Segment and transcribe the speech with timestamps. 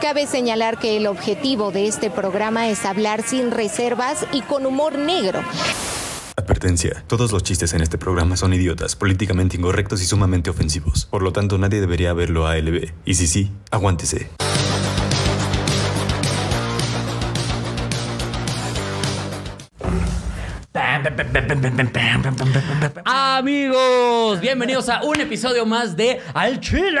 [0.00, 4.96] Cabe señalar que el objetivo de este programa es hablar sin reservas y con humor
[4.96, 5.42] negro.
[6.36, 7.02] Advertencia.
[7.08, 11.06] Todos los chistes en este programa son idiotas, políticamente incorrectos y sumamente ofensivos.
[11.06, 12.92] Por lo tanto, nadie debería verlo a ALB.
[13.04, 14.30] Y si sí, aguántese.
[23.04, 27.00] Amigos, bienvenidos a un episodio más de Al Chile.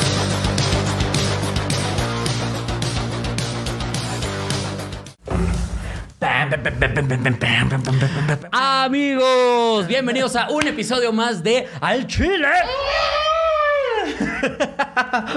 [8.51, 12.47] Amigos, bienvenidos a un episodio más de Al Chile.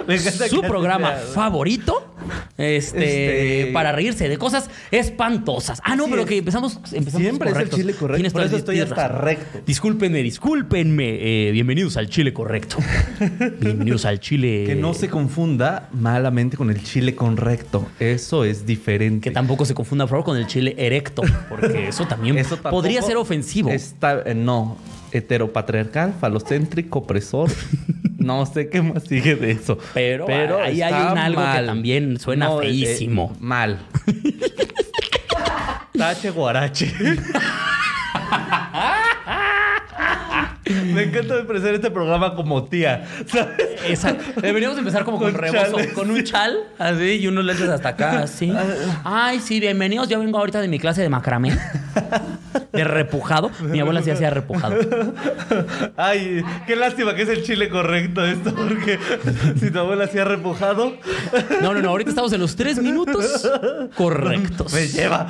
[0.48, 2.13] Su programa favorito.
[2.58, 5.80] Este, Este- para reírse de cosas espantosas.
[5.84, 8.92] Ah, no, pero que empezamos, empezamos Siempre es el chile correcto, por eso estoy tienes
[8.92, 9.24] hasta razón.
[9.24, 9.58] recto.
[9.66, 11.48] Discúlpenme, discúlpenme.
[11.48, 12.76] Eh, bienvenidos al Chile correcto.
[13.60, 14.64] bienvenidos al Chile.
[14.66, 17.88] Que no se confunda malamente con el chile correcto.
[18.00, 19.28] Eso es diferente.
[19.28, 23.02] Que tampoco se confunda, por favor, con el chile erecto, porque eso también Eso podría
[23.02, 23.70] ser ofensivo.
[23.70, 24.76] Está, eh, no,
[25.14, 27.50] heteropatriarcal, falocéntrico, opresor.
[28.18, 29.78] no sé qué más sigue de eso.
[29.94, 30.26] Pero
[30.62, 33.36] ahí hay un algo que también suena No, eh, feísimo.
[33.40, 33.78] mal.
[35.96, 36.92] Tache guarache.
[40.92, 43.06] Me encanta empezar este programa como tía.
[43.26, 43.54] ¿sabes?
[43.86, 45.92] Esa- deberíamos empezar como con, Con rebozo, chales.
[45.92, 48.52] con un chal, así, y unos lentes hasta acá, así.
[49.04, 50.08] Ay, sí, bienvenidos.
[50.08, 51.56] Yo vengo ahorita de mi clase de macramé.
[52.74, 53.50] De repujado.
[53.60, 54.76] Mi abuela sí hacía repujado.
[55.96, 58.98] Ay, qué lástima que es el chile correcto esto, porque
[59.60, 60.92] si tu abuela hacía repujado,
[61.62, 61.90] No, no, no.
[61.90, 63.48] Ahorita estamos en los tres minutos
[63.96, 64.72] correctos.
[64.72, 65.26] me lleva.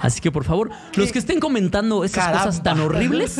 [0.00, 2.44] Así que por favor, los que estén comentando esas Caramba.
[2.46, 3.38] cosas tan horribles,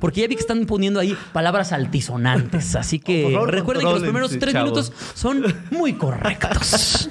[0.00, 2.76] porque ya vi que están poniendo ahí palabras altisonantes.
[2.76, 4.70] Así que favor, recuerden que los primeros tres chavos.
[4.70, 7.08] minutos son muy correctos.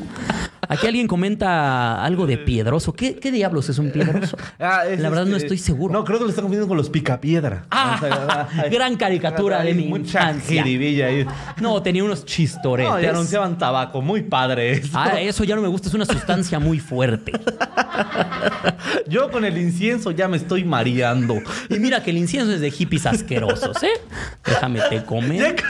[0.67, 2.91] Aquí alguien comenta algo de piedroso.
[2.93, 4.35] ¿Qué, qué diablos es un piedroso?
[4.59, 5.93] Ah, es La verdad no estoy seguro.
[5.93, 7.65] No, creo que lo están confundiendo con los picapiedra.
[7.71, 11.25] Ah, gran caricatura de mi mucha ahí.
[11.61, 13.03] No, tenía unos No, chistoretes.
[13.03, 14.89] y anunciaban tabaco, muy padre eso.
[14.93, 17.31] Ah, eso ya no me gusta, es una sustancia muy fuerte.
[19.07, 21.37] Yo con el incienso ya me estoy mareando.
[21.69, 23.89] Y mira que el incienso es de hippies asquerosos, ¿eh?
[24.45, 25.55] Déjame te comer.
[25.55, 25.63] que-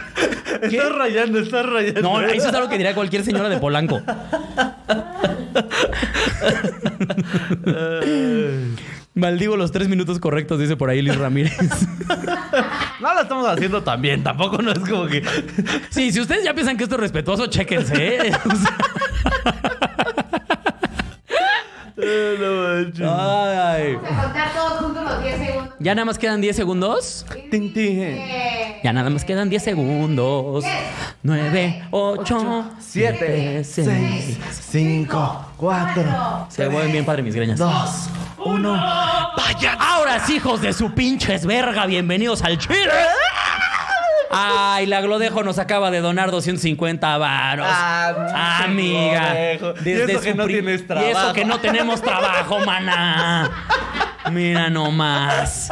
[0.68, 2.02] Estás rayando, estás rayando.
[2.02, 4.02] No, eso es algo que diría cualquier señora de Polanco.
[9.16, 11.58] Maldigo los tres minutos correctos, dice por ahí Luis Ramírez.
[13.02, 15.22] No lo estamos haciendo tan bien, tampoco no es como que.
[15.90, 18.32] Sí, si ustedes ya piensan que esto es respetuoso, chéquense, ¿eh?
[18.46, 18.78] O sea,
[21.98, 23.08] no manches.
[23.08, 23.96] ay.
[23.96, 25.74] contar todos juntos los 10 segundos.
[25.80, 27.26] ¿Ya nada más quedan 10 segundos?
[28.84, 30.66] Ya nada más quedan 10 segundos.
[31.24, 34.38] 9, 8, 7, 6,
[34.72, 37.58] 5, 4, Se mueven bien padre mis greñas.
[37.58, 38.10] 2,
[38.46, 38.72] 1.
[38.72, 39.78] ¡Vaya!
[39.80, 42.92] Ahora sí, hijos de su pinches verga, bienvenidos al Chile.
[44.32, 47.68] Ay, la Glodejo nos acaba de donar 250 varos.
[47.70, 49.34] Ah, Amiga.
[49.60, 49.74] Glodejo.
[49.86, 51.34] Y eso que no tienes Y eso trabajo.
[51.34, 53.50] que no tenemos trabajo, maná.
[54.32, 55.72] Mira nomás.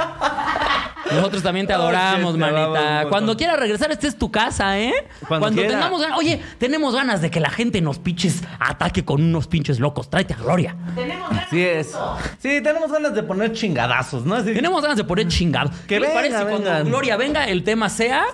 [1.12, 3.10] Nosotros también te adoramos, que te amamos un manita.
[3.10, 4.94] Cuando quieras regresar, esta es tu casa, ¿eh?
[5.28, 6.18] Cuando tengamos ganas.
[6.18, 10.10] Oye, tenemos ganas de que la gente nos pinches ataque con unos pinches locos.
[10.10, 10.76] Tráete a Gloria.
[10.96, 11.92] tenemos ganas Así es.
[12.40, 14.36] Sí, tenemos ganas de poner chingadazos, ¿no?
[14.36, 15.72] Así, Tenemos ganas de poner chingados.
[15.82, 16.90] Que ¿Qué les venga, parece cuando.
[16.90, 18.26] Gloria venga, el tema sea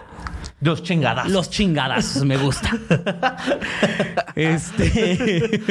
[0.61, 1.31] Los chingadazos.
[1.31, 2.25] los chingadazos?
[2.25, 2.69] Me gusta.
[4.35, 5.61] este.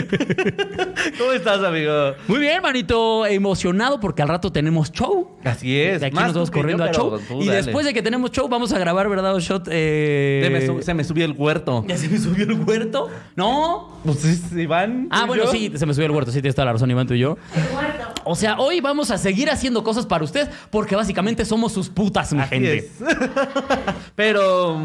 [1.19, 2.15] ¿Cómo estás, amigo?
[2.27, 3.27] Muy bien, manito.
[3.27, 5.37] Emocionado porque al rato tenemos show.
[5.45, 6.01] Así es.
[6.01, 7.19] De aquí más nos vamos corriendo yo, a show.
[7.29, 7.63] tú Y dale.
[7.63, 9.69] después de que tenemos show, vamos a grabar, ¿verdad, o Shot?
[9.71, 10.41] Eh...
[10.45, 11.85] Se me, su- se me subió el huerto.
[11.87, 13.11] ¿Ya se me subió el huerto?
[13.37, 13.99] ¿No?
[14.05, 15.09] Pues es Iván.
[15.11, 15.51] Ah, ¿y bueno, yo?
[15.53, 16.31] sí, se me subió el huerto.
[16.31, 17.37] Sí, tienes toda la razón, Iván, tú y yo.
[17.73, 18.05] muerto.
[18.25, 22.33] O sea, hoy vamos a seguir haciendo cosas para ustedes porque básicamente somos sus putas,
[22.33, 22.77] mi Así gente.
[22.79, 22.87] es.
[24.15, 24.78] Pero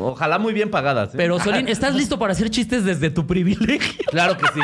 [0.00, 1.10] ojalá muy bien pagadas.
[1.10, 1.16] ¿eh?
[1.16, 4.04] Pero, Solín, ¿estás listo para hacer chistes desde tu privilegio?
[4.10, 4.60] Claro que sí.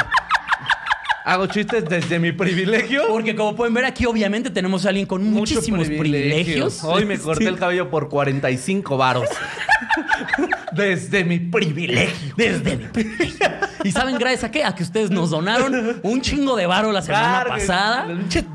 [1.26, 3.04] Hago chistes desde mi privilegio.
[3.08, 6.84] Porque como pueden ver aquí, obviamente tenemos a alguien con muchísimos privilegios.
[6.84, 7.48] Hoy me corté Sí.
[7.48, 9.28] el cabello por 45 varos.
[10.74, 12.34] Desde mi privilegio.
[12.36, 13.46] Desde mi privilegio.
[13.84, 14.64] ¿Y saben gracias a qué?
[14.64, 18.06] A que ustedes nos donaron un chingo de varo la semana Cargue, pasada.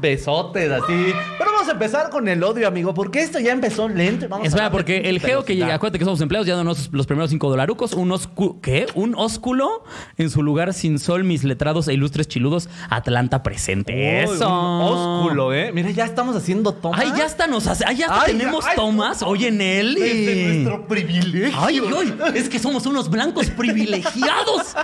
[0.01, 1.13] besotes así.
[1.37, 4.27] Pero vamos a empezar con el odio, amigo, porque esto ya empezó lento.
[4.27, 6.73] Vamos a Espera, darle porque el geo que llega, acuérdate que somos empleados, ya donó
[6.91, 7.93] los primeros cinco dolarucos.
[7.93, 8.87] Un oscu ¿Qué?
[8.95, 9.83] Un ósculo
[10.17, 12.67] en su lugar sin sol, mis letrados e ilustres chiludos.
[12.89, 13.93] Atlanta presente.
[14.27, 14.49] Uy, Eso.
[14.49, 15.71] un ósculo, ¿eh?
[15.73, 16.99] Mira, ya estamos haciendo tomas.
[16.99, 17.83] Ay, ya hasta nos hace.
[17.85, 19.95] Ay, ya hasta Ay, tenemos ay, tomas hoy en él.
[19.95, 21.59] Desde nuestro privilegio.
[21.59, 24.75] Ay, ay, es que somos unos blancos privilegiados.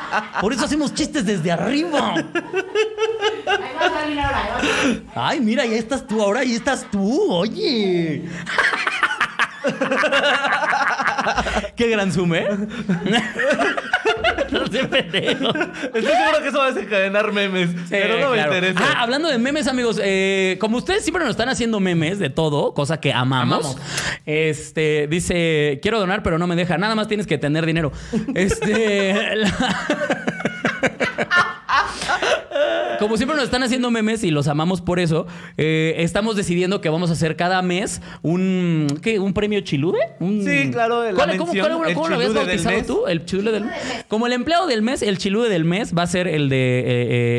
[0.42, 2.16] Por eso hacemos chistes desde arriba.
[3.45, 5.06] Ahí ahí.
[5.16, 8.24] Ay, mira, ya estás tú, ahora ya estás tú, oye.
[11.75, 12.48] Qué gran ¿eh?
[14.51, 15.47] no sé, pendejo.
[15.56, 17.69] Estoy seguro que eso va a desencadenar memes.
[17.89, 18.80] pero no me interesa.
[18.81, 22.74] Ah, hablando de memes, amigos, eh, como ustedes siempre nos están haciendo memes de todo,
[22.74, 23.65] cosa que amamos.
[23.65, 23.77] Amamos.
[24.25, 26.77] Este dice: Quiero donar, pero no me deja.
[26.77, 27.92] Nada más tienes que tener dinero.
[28.33, 29.36] Este.
[29.36, 30.34] la-
[33.05, 36.89] Como siempre nos están haciendo memes y los amamos por eso, eh, estamos decidiendo que
[36.89, 39.19] vamos a hacer cada mes un ¿qué?
[39.19, 39.99] ¿Un premio chilude?
[40.19, 43.07] Un- Sí, claro, la ¿Cuál- ¿Cómo, mención, cuál- el cómo lo habías bautizado tú?
[43.07, 43.73] El chilude del mes.
[44.07, 46.83] Como el empleado del mes, el chilude del mes va a ser el de eh,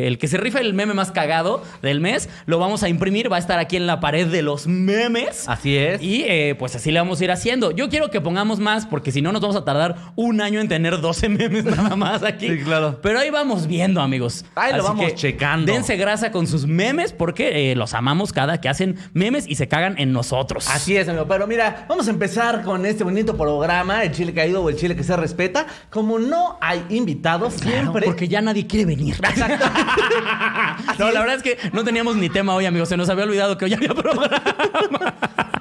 [0.04, 2.28] eh, el que se rifa el meme más cagado del mes.
[2.46, 5.48] Lo vamos a imprimir, va a estar aquí en la pared de los memes.
[5.48, 6.00] Así es.
[6.02, 6.24] Y
[6.58, 7.70] pues así le vamos a ir haciendo.
[7.72, 10.68] Yo quiero que pongamos más, porque si no nos vamos a tardar un año en
[10.68, 12.48] tener 12 memes nada más aquí.
[12.48, 12.98] Sí, claro.
[13.02, 14.44] Pero ahí vamos viendo, amigos.
[14.54, 15.55] Ahí lo Así vamos que checando.
[15.64, 19.68] Dense grasa con sus memes, porque eh, los amamos cada que hacen memes y se
[19.68, 20.68] cagan en nosotros.
[20.68, 21.26] Así es, amigo.
[21.28, 24.94] Pero mira, vamos a empezar con este bonito programa, el chile caído o el chile
[24.96, 25.66] que se respeta.
[25.90, 28.06] Como no hay invitados, Claro, siempre.
[28.06, 29.16] porque ya nadie quiere venir.
[30.98, 32.88] no, la verdad es que no teníamos ni tema hoy, amigos.
[32.88, 34.42] Se nos había olvidado que hoy había programa.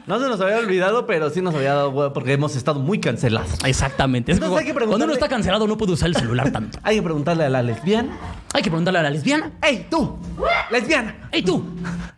[0.08, 3.00] No se nos había olvidado, pero sí nos había dado huevo porque hemos estado muy
[3.00, 3.50] cancelados.
[3.66, 4.32] Exactamente.
[4.32, 6.78] Es Entonces como- hay que cuando uno está cancelado no puede usar el celular tanto.
[6.84, 8.16] Hay que preguntarle a la lesbiana.
[8.54, 9.52] Hay que preguntarle a la lesbiana.
[9.64, 10.18] ¡Ey, tú!
[10.70, 11.16] ¡Lesbiana!
[11.32, 11.66] ¡Ey, tú!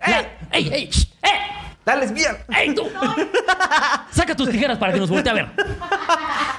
[0.05, 0.11] ¡Ey!
[0.11, 0.89] La- ¡Ey, ey!
[0.91, 1.27] shh, ¡Eh!
[1.85, 2.39] ¡La lesbiana!
[2.57, 2.83] ¡Ey, tú!
[4.11, 5.47] Saca tus tijeras para que nos voltee a ver.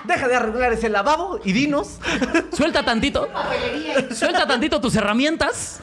[0.05, 1.99] Deja de arreglar ese lavabo y dinos.
[2.57, 3.29] Suelta tantito.
[4.15, 5.81] Suelta tantito tus herramientas.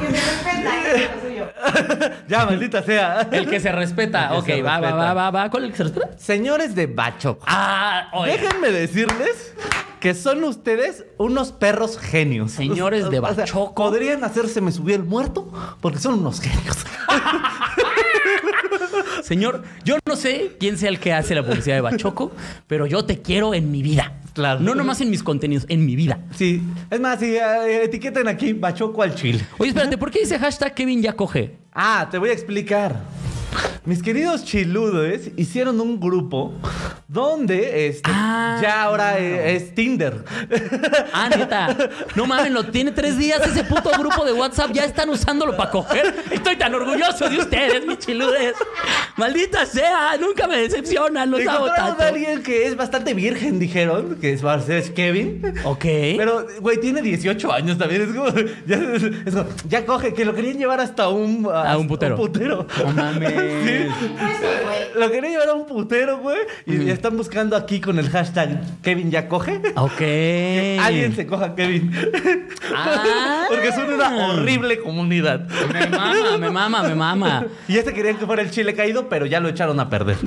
[0.00, 0.96] Que se respeta.
[0.96, 1.10] ¿eh?
[1.14, 1.46] Lo suyo.
[2.28, 3.28] ya, maldita sea.
[3.30, 4.30] El que se respeta.
[4.32, 4.96] El ok, se va, va, respeta.
[4.96, 5.50] va, va, va.
[5.50, 6.18] ¿Cuál es el que se respeta?
[6.18, 7.44] Señores de Bachoco.
[7.48, 8.32] Ah, oye.
[8.32, 9.54] Déjenme decirles
[10.00, 12.52] que son ustedes unos perros genios.
[12.52, 13.74] Señores de O sea, Bachoco.
[13.74, 16.76] podrían hacerse me subí el muerto porque son unos genios.
[19.22, 22.32] Señor, yo no sé quién sea el que hace la publicidad de Bachoco,
[22.66, 24.14] pero yo te quiero en mi vida.
[24.32, 24.60] Claro.
[24.60, 26.20] No nomás en mis contenidos, en mi vida.
[26.34, 29.44] Sí, es más, si eh, etiqueten aquí Bachoco al chile.
[29.58, 31.56] Oye, espérate, ¿por qué dice hashtag Kevin ya coge?
[31.72, 33.00] Ah, te voy a explicar.
[33.84, 36.52] Mis queridos chiludes hicieron un grupo
[37.08, 38.58] donde este, Ah.
[38.62, 40.22] ya ahora es Tinder.
[41.12, 41.76] Ah, neta.
[42.14, 44.70] No mames, lo tiene tres días ese puto grupo de WhatsApp.
[44.72, 46.14] Ya están usándolo para coger.
[46.30, 48.54] Estoy tan orgulloso de ustedes, mis chiludes.
[49.16, 52.02] Maldita sea, nunca me decepcionan, los Encontraron tanto.
[52.02, 55.42] a alguien que es bastante virgen, dijeron, que es, es Kevin.
[55.64, 55.82] Ok.
[55.82, 58.02] Pero, güey, tiene 18 años también.
[58.02, 58.28] Es como,
[58.66, 58.76] ya,
[59.26, 61.48] es como, ya coge, que lo querían llevar hasta un...
[61.52, 62.16] A un putero.
[62.16, 62.66] putero.
[62.84, 63.34] No mames.
[63.40, 63.86] Sí.
[64.18, 64.98] Pues sí.
[64.98, 66.38] Lo querían llevar a un putero, güey.
[66.66, 69.60] Y ya están buscando aquí con el hashtag Kevin ya coge.
[69.76, 70.00] Ok.
[70.84, 71.92] Alguien se coja a Kevin.
[72.74, 73.44] Ah.
[73.48, 75.48] Porque son una horrible comunidad.
[75.72, 77.46] Me mama, me mama, me mama.
[77.68, 80.16] Y este querían que fuera el chile caído, pero ya lo echaron a perder.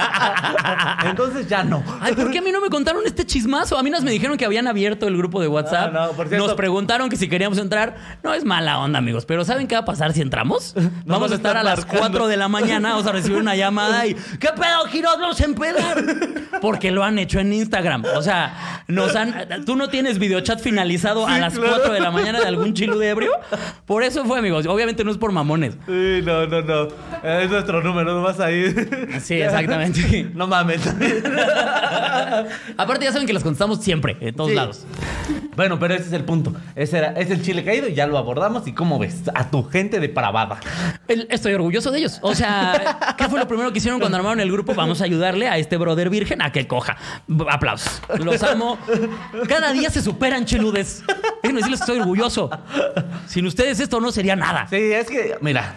[1.04, 1.82] Entonces ya no.
[2.00, 3.78] Ay, ¿por qué a mí no me contaron este chismazo?
[3.78, 5.92] A mí nos me dijeron que habían abierto el grupo de WhatsApp.
[5.94, 6.46] Ah, no, por cierto.
[6.46, 7.96] Nos preguntaron que si queríamos entrar.
[8.22, 9.24] No es mala onda, amigos.
[9.26, 10.74] Pero ¿saben qué va a pasar si entramos?
[11.04, 12.00] Vamos a a estar a las marcando.
[12.00, 12.90] 4 de la mañana.
[12.90, 15.16] Vamos a recibir una llamada y ¿qué pedo, Giros?
[15.20, 16.04] Vamos a empedar.
[16.60, 18.04] Porque lo han hecho en Instagram.
[18.16, 19.64] O sea, nos han.
[19.64, 21.76] Tú no tienes videochat finalizado a las claro.
[21.76, 23.32] 4 de la mañana de algún chilo de ebrio.
[23.86, 24.66] Por eso fue, amigos.
[24.66, 25.74] Obviamente no es por mamones.
[25.86, 26.88] Sí, no, no, no.
[27.22, 29.20] Es nuestro número, no vas a ir.
[29.22, 29.89] Sí, exactamente.
[30.34, 30.80] No mames.
[32.76, 34.56] Aparte, ya saben que los contestamos siempre, en todos Sí.
[34.56, 34.86] lados.
[35.56, 36.54] Bueno, pero ese es el punto.
[36.74, 38.66] Ese era, es el chile caído ya lo abordamos.
[38.66, 39.22] ¿Y cómo ves?
[39.34, 40.58] A tu gente depravada.
[41.08, 42.18] El- Estoy orgulloso de ellos.
[42.22, 44.74] O sea, ¿qué fue lo primero que hicieron cuando armaron el grupo?
[44.74, 46.96] Vamos a ayudarle a este brother virgen a que coja.
[47.50, 48.00] Aplausos.
[48.24, 48.78] Los amo.
[49.48, 51.02] Cada día se superan, cheludes.
[51.42, 52.50] Déjenme decirles que estoy orgulloso.
[53.26, 54.66] Sin ustedes esto no sería nada.
[54.70, 55.74] Sí, es que, mira.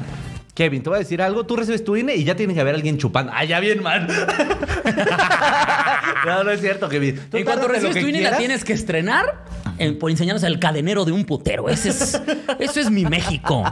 [0.53, 1.45] Kevin, te voy a decir algo.
[1.45, 3.31] Tú recibes tu INE y ya tiene que haber alguien chupando.
[3.33, 4.07] Ah, ya bien mal.
[6.25, 7.19] no, no es cierto, Kevin.
[7.31, 8.37] Tú tárdate lo recibes tu INE la quieras.
[8.37, 9.43] tienes que estrenar
[9.83, 11.69] en- por enseñarnos el cadenero de un putero.
[11.69, 12.21] Ese es,
[12.59, 13.63] eso es mi México.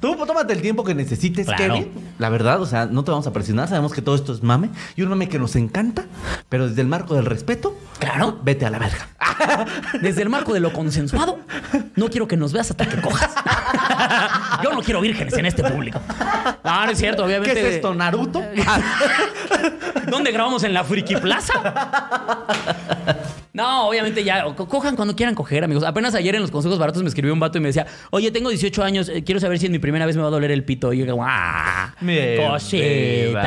[0.00, 1.74] Tú pues, tómate el tiempo que necesites, Claro.
[1.74, 1.90] Kevin.
[2.18, 3.68] La verdad, o sea, no te vamos a presionar.
[3.68, 4.70] Sabemos que todo esto es mame.
[4.96, 6.04] Y un mame que nos encanta.
[6.48, 8.38] Pero desde el marco del respeto, Claro.
[8.42, 9.08] vete a la verga.
[10.02, 11.38] Desde el marco de lo consensuado,
[11.96, 13.30] no quiero que nos veas hasta que cojas.
[14.62, 16.00] Yo no quiero vírgenes en este público.
[16.64, 17.68] No, no es cierto, ¿Qué obviamente.
[17.68, 18.42] es esto, Naruto?
[20.10, 20.62] ¿Dónde grabamos?
[20.64, 21.52] ¿En la Friki Plaza?
[23.52, 24.44] No, obviamente ya.
[24.54, 25.82] co- Cojan cuando quieran coger, amigos.
[25.84, 28.48] Apenas ayer en los consejos baratos me escribió un vato y me decía, oye, tengo
[28.50, 30.62] 18 años, eh, quiero saber si en mi primera vez me va a doler el
[30.64, 30.92] pito.
[30.92, 31.94] Y yo digo, ¡ah!
[32.00, 33.40] Mi Cosita.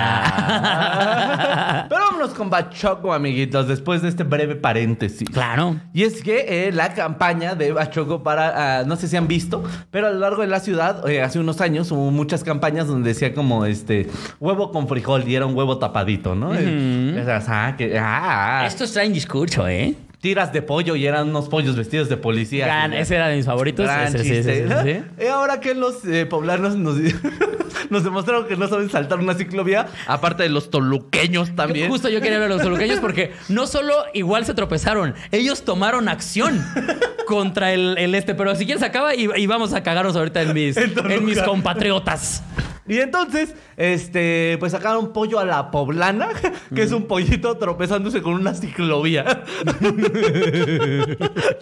[1.89, 5.29] Pero vámonos con Bachoco, amiguitos, después de este breve paréntesis.
[5.29, 5.75] claro.
[5.93, 9.63] Y es que eh, la campaña de Bachoco para, ah, no sé si han visto,
[9.91, 13.09] pero a lo largo de la ciudad, eh, hace unos años hubo muchas campañas donde
[13.09, 16.53] decía como este huevo con frijol y era un huevo tapadito, ¿no?
[16.55, 19.92] Eh, esas, ah, que- ah, Estos traen discurso, ¿eh?
[20.23, 22.65] Tiras de pollo y eran unos pollos vestidos de policía.
[22.65, 23.85] Gran- ese era de mis favoritos.
[23.85, 24.81] Gran Ese, sí, chiste, sí, sí, ¿no?
[24.83, 25.03] sí.
[25.21, 26.95] Y ahora que los eh, poblanos nos,
[27.89, 31.89] nos demostraron que no saben saltar una ciclovía, aparte de los toluqueños también.
[31.89, 36.07] Justo yo quería hablar de los toluqueños porque no solo igual se tropezaron, ellos tomaron
[36.07, 36.65] acción
[37.27, 38.33] contra el, el este.
[38.33, 41.13] Pero si quieres acaba y, y vamos a cagarnos ahorita en mis, En Toluca.
[41.15, 42.43] en mis compatriotas.
[42.87, 46.27] Y entonces, este, pues sacaron pollo a la poblana,
[46.75, 49.43] que es un pollito tropezándose con una ciclovía.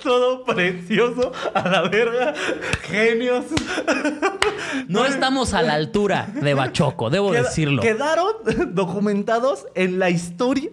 [0.03, 2.33] Todo precioso, a la verga,
[2.83, 3.45] genios.
[4.87, 7.81] No estamos a la altura de Bachoco, debo Queda- decirlo.
[7.81, 8.33] Quedaron
[8.73, 10.69] documentados en la historia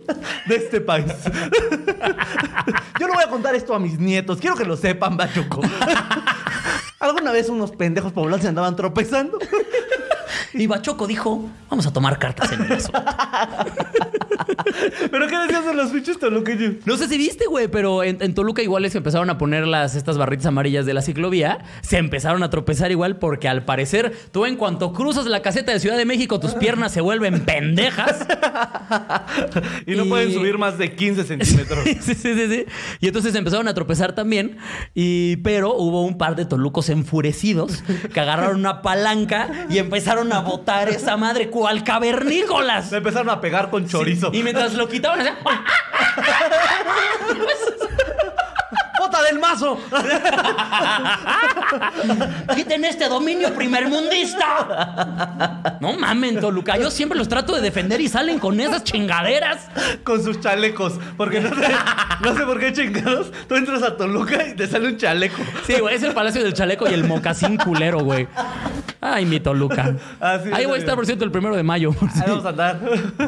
[0.46, 1.06] de este país.
[2.98, 5.60] Yo no voy a contar esto a mis nietos, quiero que lo sepan, Bachoco.
[7.00, 9.38] Alguna vez unos pendejos poblanos se andaban tropezando.
[10.54, 13.02] Y Bachoco dijo, vamos a tomar cartas en el asunto.
[15.10, 16.74] ¿Pero qué decías de los pinches toluqueños?
[16.86, 19.94] No sé si viste, güey, pero en, en Toluca igual les empezaron a poner las,
[19.94, 21.58] estas barritas amarillas de la ciclovía.
[21.82, 25.80] Se empezaron a tropezar igual porque al parecer tú en cuanto cruzas la caseta de
[25.80, 28.26] Ciudad de México tus piernas se vuelven pendejas.
[29.86, 31.84] Y no Y- pueden subir más de 15 centímetros.
[31.84, 32.64] sí, sí, sí, sí.
[33.00, 34.56] Y entonces empezaron a tropezar también.
[34.94, 40.40] Y, pero hubo un par de tolucos enfurecidos que agarraron una palanca y empezaron a
[40.48, 42.88] botar esa madre cual cavernícolas.
[42.88, 44.30] Se empezaron a pegar con chorizo.
[44.32, 45.36] Y mientras lo quitaban, hacían,
[49.18, 49.78] ¡Bota del mazo!
[52.54, 55.78] ¡Quiten este dominio primermundista!
[55.80, 56.76] No mamen, Toluca.
[56.76, 59.66] Yo siempre los trato de defender y salen con esas chingaderas.
[60.04, 60.94] Con sus chalecos.
[61.16, 61.68] Porque no sé,
[62.20, 63.32] no sé por qué chingados.
[63.48, 65.42] Tú entras a Toluca y te sale un chaleco.
[65.66, 68.28] Sí, güey, es el Palacio del Chaleco y el mocasín culero, güey.
[69.00, 69.94] Ay, mi Toluca.
[70.20, 71.90] Ah, Ahí voy a estar, por cierto, el primero de mayo.
[72.14, 72.80] Ahí vamos a andar.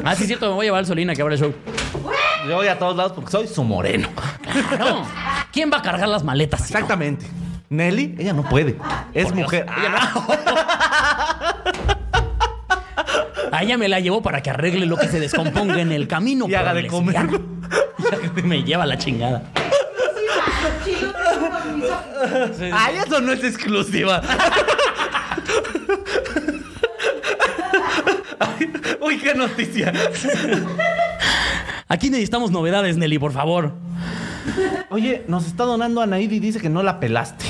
[0.03, 1.53] Ah, sí, cierto, me voy a llevar al Solina que abre el show.
[2.47, 4.07] Yo voy a todos lados porque soy su moreno.
[4.69, 5.03] Claro.
[5.51, 6.61] ¿Quién va a cargar las maletas?
[6.61, 7.25] Exactamente.
[7.69, 8.77] Nelly, ella no puede.
[9.13, 9.45] Es Por Dios.
[9.45, 9.65] mujer.
[13.51, 16.47] A ella me la llevo para que arregle lo que se descomponga en el camino.
[16.49, 17.15] Y haga de comer.
[17.15, 17.39] lesbiana.
[18.37, 19.43] Y me lleva la chingada.
[22.73, 24.21] Ay, eso no es exclusiva.
[28.39, 28.71] Ay,
[29.01, 29.93] Uy, qué noticia.
[31.87, 33.73] Aquí necesitamos novedades, Nelly, por favor.
[34.89, 37.45] Oye, nos está donando Anaid y dice que no la pelaste.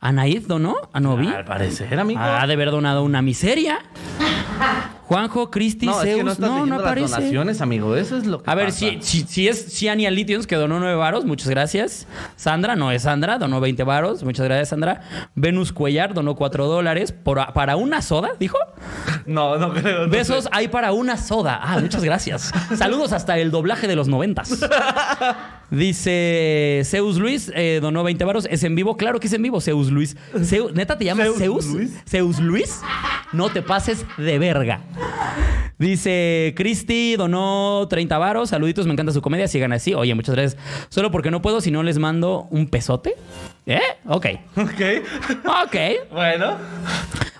[0.00, 1.28] Anaid donó a Novi.
[1.28, 2.20] Al parecer, amigo.
[2.20, 3.78] Ha de haber donado una miseria.
[5.06, 6.16] Juanjo, Cristi, no, es Zeus.
[6.18, 7.14] que no estás no, no leyendo las aparece.
[7.14, 7.94] donaciones, amigo.
[7.96, 8.78] Eso es lo que A ver, pasa.
[8.78, 12.06] si, si, si es Ciania Lithiums, que donó 9 varos, muchas gracias.
[12.36, 15.02] Sandra, no es Sandra, donó 20 varos, muchas gracias, Sandra.
[15.34, 18.56] Venus Cuellar donó 4 dólares por- para una soda, dijo.
[19.26, 20.06] No, no creo.
[20.06, 20.50] no Besos sé.
[20.52, 21.60] hay para una soda.
[21.62, 22.50] Ah, muchas gracias.
[22.76, 24.58] Saludos hasta el doblaje de los noventas.
[25.70, 28.46] Dice Zeus Luis, eh, donó 20 varos.
[28.50, 28.96] ¿Es en vivo?
[28.96, 30.16] Claro que es en vivo, Zeus Luis.
[30.74, 31.66] ¿Neta te llamas ¿Zeus Zeus?
[31.66, 31.92] Luis?
[32.08, 32.80] ¿Zeus Luis?
[33.32, 34.80] No te pases de verga.
[35.78, 38.50] Dice Cristi, donó 30 varos.
[38.50, 39.48] Saluditos, me encanta su comedia.
[39.48, 39.94] Sigan así.
[39.94, 40.60] Oye, muchas gracias.
[40.88, 43.16] Solo porque no puedo, si no les mando un pesote.
[43.66, 43.80] ¿Eh?
[44.06, 44.26] Ok.
[44.56, 44.80] Ok.
[45.64, 45.76] Ok.
[46.12, 46.56] Bueno.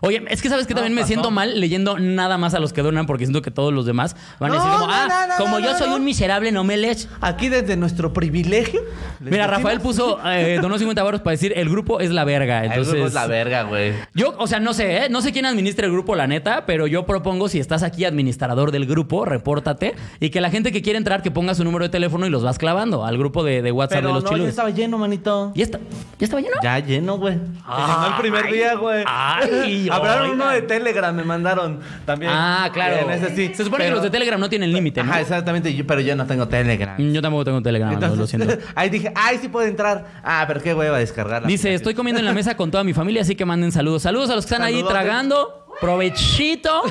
[0.01, 2.83] Oye, es que sabes que también me siento mal leyendo nada más a los que
[2.83, 5.75] donan porque siento que todos los demás van a No, decir como, ah, como yo
[5.79, 7.09] soy un miserable, no me lees.
[7.23, 8.83] Aquí desde nuestro privilegio.
[9.21, 12.67] Mira, Rafael puso, eh, donó 50 baros para decir, el grupo es la verga.
[12.67, 13.95] Entonces, luego es la verga, güey.
[14.13, 15.09] yo, o sea, no sé, ¿eh?
[15.09, 18.73] no sé quién administra el grupo, la neta, pero yo propongo, si estás aquí administrador
[18.73, 21.89] del grupo, repórtate y que la gente que quiere entrar, que ponga su número de
[21.89, 24.37] teléfono y los vas clavando al grupo de, de WhatsApp Pero de los no, ya
[24.37, 24.49] chilos.
[24.51, 25.51] estaba lleno, manito.
[25.55, 25.79] Y está,
[26.25, 26.57] ya ¿Ya estaba lleno?
[26.63, 27.35] Ya lleno, güey.
[27.35, 29.05] Llenó el primer Ay, día, güey.
[29.91, 30.31] oigan.
[30.31, 32.33] uno de Telegram, me mandaron también.
[32.35, 32.97] Ah, claro.
[32.97, 33.55] En ese sí.
[33.55, 35.11] Se supone pero- que los de Telegram no tienen límite, ¿no?
[35.11, 35.75] Ajá, exactamente.
[35.75, 36.97] yo- pero yo no tengo Telegram.
[36.99, 38.55] Yo tampoco tengo Telegram, lo siento.
[38.75, 40.05] ahí dije, ay, sí puedo entrar.
[40.23, 41.43] Ah, pero qué hueva descargar.
[41.43, 41.75] Dice, aplicación.
[41.75, 44.03] estoy comiendo en la mesa con toda mi familia, así que manden saludos.
[44.03, 45.64] Saludos a los que están ahí tragando.
[45.81, 46.83] Provechito.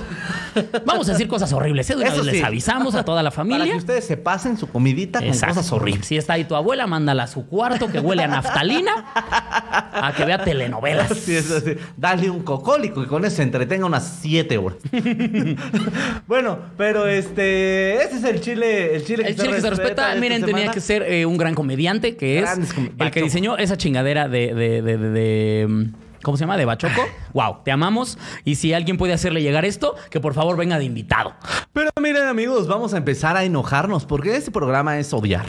[0.86, 1.90] Vamos a decir cosas horribles.
[1.90, 1.94] ¿eh?
[1.94, 2.42] Eso vez les sí.
[2.44, 3.72] avisamos a toda la Para familia.
[3.72, 6.06] que ustedes se pasen su comidita con cosas horribles.
[6.06, 10.26] Si está ahí tu abuela, mándala a su cuarto que huele a naftalina a que
[10.26, 11.10] vea telenovelas.
[11.24, 11.76] Sí, eso sí.
[11.98, 14.78] Dale un cocólico que con eso se entretenga unas 7 horas.
[16.28, 17.96] bueno, pero este.
[18.04, 18.96] Ese es el chile.
[18.96, 21.56] El chile que, El chile que se respeta, miren, tenía que ser eh, un gran
[21.56, 25.68] comediante, que es Grandes com- el que diseñó esa chingadera de, de- de- de- de,
[25.68, 25.84] mm,
[26.24, 26.58] ¿Cómo se llama?
[26.58, 27.02] ¿De Bachoco?
[27.34, 28.18] Wow, te amamos.
[28.46, 31.34] Y si alguien puede hacerle llegar esto, que por favor venga de invitado.
[31.74, 35.46] Pero miren, amigos, vamos a empezar a enojarnos porque este programa es odiar.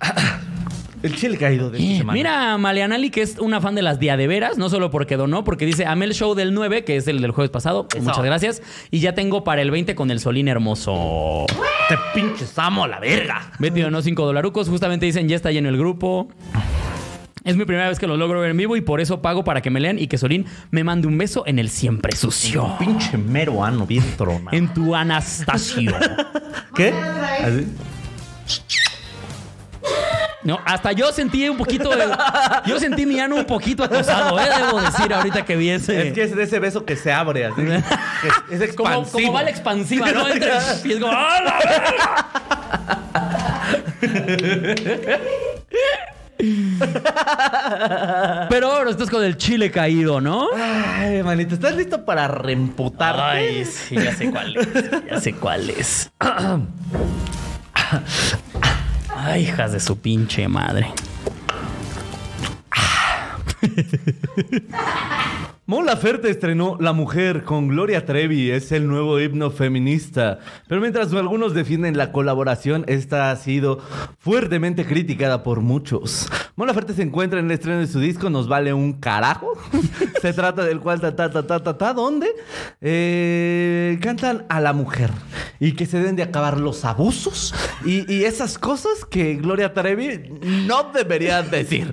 [1.02, 2.12] El chile caído de esta semana.
[2.12, 5.86] Mira, Maleanali, que es una fan de las diadeveras, no solo porque donó, porque dice,
[5.86, 7.86] amé el show del 9, que es el del jueves pasado.
[7.94, 8.02] Eso.
[8.02, 8.62] Muchas gracias.
[8.90, 11.46] Y ya tengo para el 20 con el Solín hermoso.
[11.88, 13.52] Te pinches amo a la verga.
[13.60, 14.68] Betty donó 5 dolarucos.
[14.68, 16.28] Justamente dicen, ya está lleno el grupo.
[17.48, 19.62] Es mi primera vez que lo logro ver en vivo y por eso pago para
[19.62, 22.76] que me lean y que Solín me mande un beso en el siempre sucio.
[22.78, 24.50] Pinche mero ano, bien trona.
[24.52, 25.96] En tu Anastasio.
[26.74, 26.92] ¿Qué?
[30.42, 32.04] No, hasta yo sentí un poquito de.
[32.66, 34.44] Yo sentí mi ano un poquito acosado, ¿eh?
[34.54, 36.08] Debo decir ahorita que vi ese.
[36.08, 37.62] Es que es de ese beso que se abre así.
[38.50, 39.22] es, es como, expansivo.
[39.22, 40.28] como va la expansiva, ¿no?
[40.32, 40.50] Entre
[40.84, 41.14] y es como.
[41.14, 41.58] ¡Ah, la!
[48.48, 50.48] Pero ahora estás con el chile caído, ¿no?
[50.56, 53.20] Ay, manito, ¿estás listo para reemputarte?
[53.20, 54.68] Ay, sí, ya sé cuál es.
[55.10, 56.10] Ya sé cuál es.
[59.16, 60.92] Ay, hijas de su pinche madre.
[65.68, 68.50] Mon Laferte estrenó La Mujer con Gloria Trevi.
[68.50, 70.38] Es el nuevo himno feminista.
[70.66, 73.78] Pero mientras algunos defienden la colaboración, esta ha sido
[74.18, 76.26] fuertemente criticada por muchos.
[76.56, 79.52] Mon Laferte se encuentra en el estreno de su disco Nos Vale un Carajo.
[80.22, 82.28] se trata del cual ta ta ta ta ta ta donde
[82.80, 85.10] eh, cantan a la mujer
[85.60, 90.30] y que se deben de acabar los abusos y, y esas cosas que Gloria Trevi
[90.66, 91.92] no debería decir.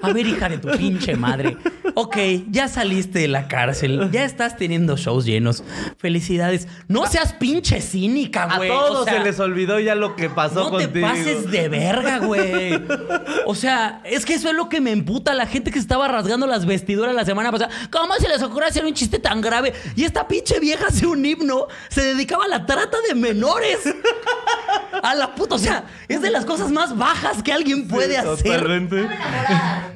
[0.00, 1.56] A ver, hija de tu pinche madre.
[1.94, 2.16] Ok,
[2.52, 5.64] ya saliste de la cárcel, ya estás teniendo shows llenos.
[5.96, 6.68] Felicidades.
[6.86, 8.68] No seas pinche cínica, A güey.
[8.68, 10.92] todos O sea, se les olvidó ya lo que pasó No contigo.
[10.92, 12.78] te pases de verga, güey.
[13.46, 15.32] O sea, es que eso es lo que me emputa.
[15.34, 17.70] La gente que se estaba rasgando las vestiduras la semana pasada.
[17.90, 19.72] ¿Cómo se les ocurre hacer un chiste tan grave?
[19.96, 21.66] Y esta pinche vieja hace un himno.
[21.88, 23.78] Se dedicaba a la trata de menores.
[25.02, 25.54] A la puta.
[25.54, 28.60] O sea, es de las cosas más bajas que alguien puede hacer.
[28.60, 29.08] Totalmente.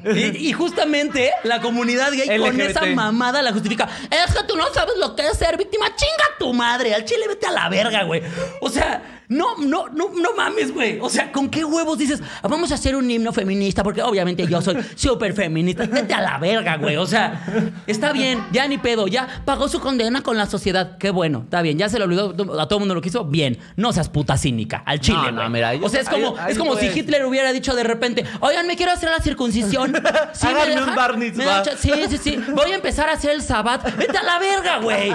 [0.05, 2.69] Y, y justamente la comunidad gay con LGBT.
[2.69, 3.87] esa mamada la justifica.
[4.09, 5.87] Es que tú no sabes lo que es ser víctima.
[5.95, 6.93] Chinga tu madre.
[6.93, 8.21] Al chile vete a la verga, güey.
[8.61, 10.99] O sea, no, no, no, no mames, güey.
[11.01, 12.21] O sea, ¿con qué huevos dices?
[12.41, 15.85] "Ah, Vamos a hacer un himno feminista porque obviamente yo soy súper feminista.
[15.85, 16.95] Vete a la verga, güey.
[16.97, 18.43] O sea, está bien.
[18.51, 19.07] Ya ni pedo.
[19.07, 20.97] Ya pagó su condena con la sociedad.
[20.97, 21.41] Qué bueno.
[21.43, 21.77] Está bien.
[21.77, 23.25] Ya se le olvidó a todo el mundo lo que hizo.
[23.25, 23.57] Bien.
[23.75, 24.83] No seas puta cínica.
[24.85, 25.49] Al chile, No, no, güey.
[25.49, 28.65] mira, o sea, es como, ahí- es como si Hitler hubiera dicho de repente, oigan,
[28.67, 29.93] me quiero hacer la circuncisión.
[30.33, 31.33] ¿Sí me Háganme
[31.79, 32.39] Sí, sí, sí.
[32.53, 33.95] Voy a empezar a hacer el sabbat.
[33.97, 35.11] Vete a la verga, güey.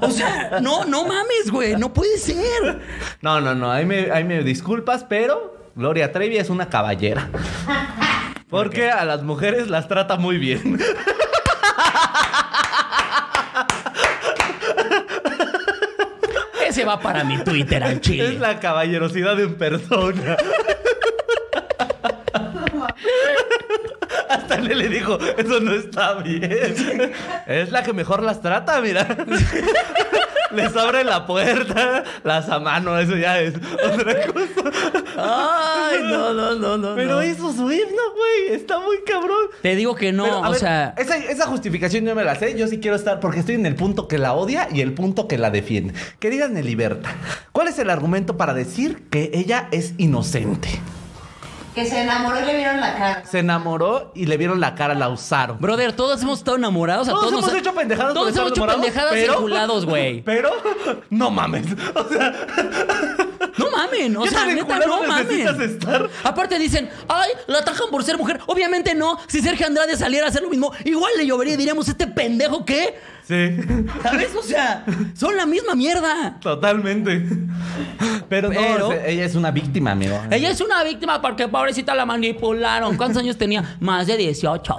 [0.00, 1.76] O sea, no, no mames, güey.
[1.76, 2.80] No puede ser.
[3.26, 3.72] No, no, no.
[3.72, 7.28] Ahí me, ahí me disculpas, pero Gloria Trevi es una caballera.
[8.48, 10.78] Porque a las mujeres las trata muy bien.
[16.68, 18.28] Ese va para mi Twitter al chile.
[18.28, 20.36] Es la caballerosidad en persona.
[24.30, 27.12] Hasta él le dijo, eso no está bien.
[27.48, 29.04] Es la que mejor las trata, mira.
[30.52, 34.72] Les abre la puerta, las a mano, eso ya es otra cosa.
[35.16, 36.94] Ay, no, no, no, no.
[36.94, 37.24] Pero no.
[37.24, 38.56] hizo su himno, güey.
[38.56, 39.46] Está muy cabrón.
[39.62, 40.94] Te digo que no, Pero, o ver, sea.
[40.96, 42.56] esa, esa justificación yo me la sé.
[42.56, 45.28] Yo sí quiero estar porque estoy en el punto que la odia y el punto
[45.28, 45.94] que la defiende.
[46.18, 47.10] Que díganme libertad.
[47.52, 50.68] ¿Cuál es el argumento para decir que ella es inocente?
[51.76, 53.22] Que se enamoró y le vieron la cara.
[53.26, 55.58] Se enamoró y le vieron la cara, la usaron.
[55.60, 57.06] Brother, todos hemos estado enamorados.
[57.06, 59.40] A Todos todos, hemos nos- hecho pendejadas Todos hemos hecho pendejadas pero-
[59.84, 60.22] güey.
[60.24, 60.50] Pero
[61.10, 61.66] no mames.
[61.94, 62.32] O sea,
[63.58, 65.60] No mamen, o ¿Qué sea, tan neta, enculado no mamen.
[65.62, 66.10] estar?
[66.24, 68.40] Aparte dicen, ay, la atajan por ser mujer.
[68.46, 69.18] Obviamente no.
[69.26, 72.64] Si Sergio Andrade saliera a hacer lo mismo, igual le llovería y diríamos, este pendejo,
[72.64, 72.94] ¿qué?
[73.26, 73.34] Sí,
[74.04, 74.28] ¿Sabes?
[74.36, 74.84] O sea,
[75.14, 76.38] son la misma mierda.
[76.40, 77.26] totalmente.
[78.28, 80.20] Pero, no, ella es una víctima, amigo.
[80.30, 82.96] Ella es una víctima porque pobrecita la manipularon.
[82.96, 83.76] ¿Cuántos años tenía?
[83.80, 84.76] Más de 18.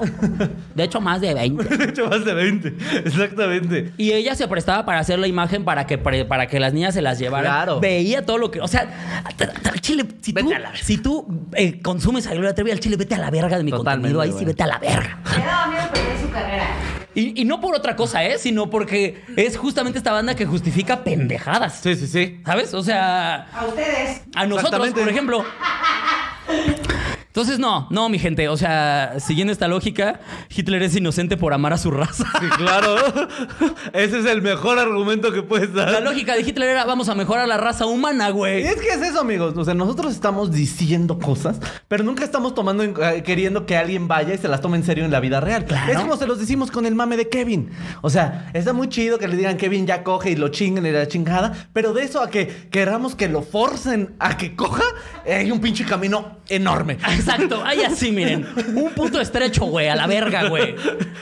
[0.75, 1.63] De hecho, más de 20.
[1.77, 2.75] De hecho, más de 20.
[3.05, 3.91] Exactamente.
[3.97, 7.01] Y ella se prestaba para hacer la imagen para que, para que las niñas se
[7.01, 7.51] las llevaran.
[7.51, 7.79] Claro.
[7.79, 8.61] Veía todo lo que.
[8.61, 8.86] O sea,
[9.65, 10.49] al chile, si tú,
[10.81, 13.71] si tú eh, consumes a Gloria Trevi, al chile, vete a la verga de mi
[13.71, 14.21] Totalmente, contenido.
[14.21, 14.45] Ahí sí, güey.
[14.47, 15.19] vete a la verga.
[15.37, 16.67] Le daba miedo perder su carrera.
[17.15, 18.37] Y, y no por otra cosa, ¿eh?
[18.37, 21.79] Sino porque es justamente esta banda que justifica pendejadas.
[21.81, 22.41] Sí, sí, sí.
[22.45, 22.73] ¿Sabes?
[22.75, 24.21] O sea, A ustedes.
[24.35, 25.43] a nosotros, por ejemplo.
[27.37, 28.49] Entonces, no, no, mi gente.
[28.49, 32.25] O sea, siguiendo esta lógica, Hitler es inocente por amar a su raza.
[32.39, 32.95] Sí, claro.
[33.93, 36.01] Ese es el mejor argumento que puedes La dar.
[36.01, 38.63] lógica de Hitler era vamos a mejorar la raza humana, Y güey.
[38.63, 39.53] es que es eso, amigos.
[39.55, 44.07] O sea, nosotros estamos diciendo cosas, pero nunca estamos tomando, en- eh, queriendo que alguien
[44.07, 45.65] vaya y se las tome en serio en la vida real.
[45.65, 45.91] Claro.
[45.93, 47.69] Es como se los decimos con el mame de Kevin.
[48.01, 50.91] O sea, está muy chido que le digan Kevin ya coge y lo chinguen y
[50.91, 54.81] la chingada, pero de eso a que queramos que lo forcen a que coja,
[55.23, 56.97] eh, hay un pinche camino enorme.
[57.27, 58.45] Exacto, ay así, miren.
[58.75, 60.75] Un puto estrecho, güey, a la verga, güey.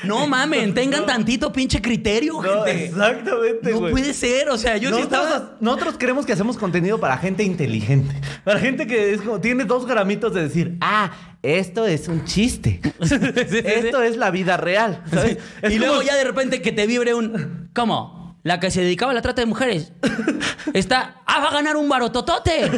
[0.04, 2.86] No mamen, tengan tantito pinche criterio, No, gente.
[2.86, 3.92] exactamente, No güey.
[3.92, 5.56] puede ser, o sea, yo sí estaba.
[5.60, 8.14] nosotros creemos que hacemos contenido para gente inteligente.
[8.44, 12.82] Para gente que es como, tiene dos gramitos de decir, ah, esto es un chiste.
[13.02, 13.62] Sí, sí, sí.
[13.64, 15.04] Esto es la vida real.
[15.12, 15.38] ¿sabes?
[15.62, 17.70] Es Y como- luego ya de repente que te vibre un.
[17.74, 18.25] ¿Cómo?
[18.46, 19.92] La que se dedicaba a la trata de mujeres.
[20.72, 21.16] Está.
[21.26, 22.70] ¡Ah, va a ganar un barototote!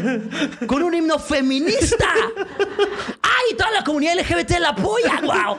[0.65, 2.07] Con un himno feminista.
[3.21, 3.55] ¡Ay!
[3.57, 5.19] Toda la comunidad LGBT la apoya.
[5.21, 5.57] ¡Guau!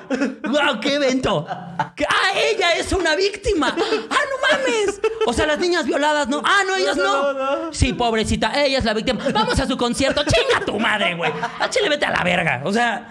[0.48, 0.80] ¡Guau!
[0.80, 1.46] ¡Qué evento!
[1.94, 3.68] Que- ¡Ah, ella es una víctima!
[3.76, 4.98] ¡Ah, no mames!
[5.26, 6.40] O sea, las niñas violadas, ¿no?
[6.42, 7.66] ¡Ah, no, ellas No, no!
[7.66, 7.72] no.
[7.74, 9.20] Sí, pobrecita, ella es la víctima.
[9.32, 10.22] Vamos a su concierto.
[10.24, 11.30] ¡Chinga tu madre, güey!
[11.60, 12.62] ¡Ah, chile, vete a la verga!
[12.64, 13.10] O sea.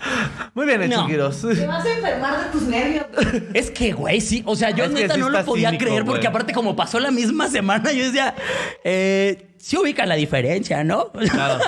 [0.56, 1.06] Muy bien No.
[1.06, 1.42] Giros.
[1.42, 3.06] Te vas a enfermar de tus nervios.
[3.54, 4.42] Es que, güey, sí.
[4.48, 6.28] O sea, yo Es neta sí no lo podía cínico, creer porque güey.
[6.28, 8.36] aparte como pasó la misma semana, yo decía,
[8.84, 11.12] eh, sí ubican la diferencia, ¿no?
[11.12, 11.60] Claro.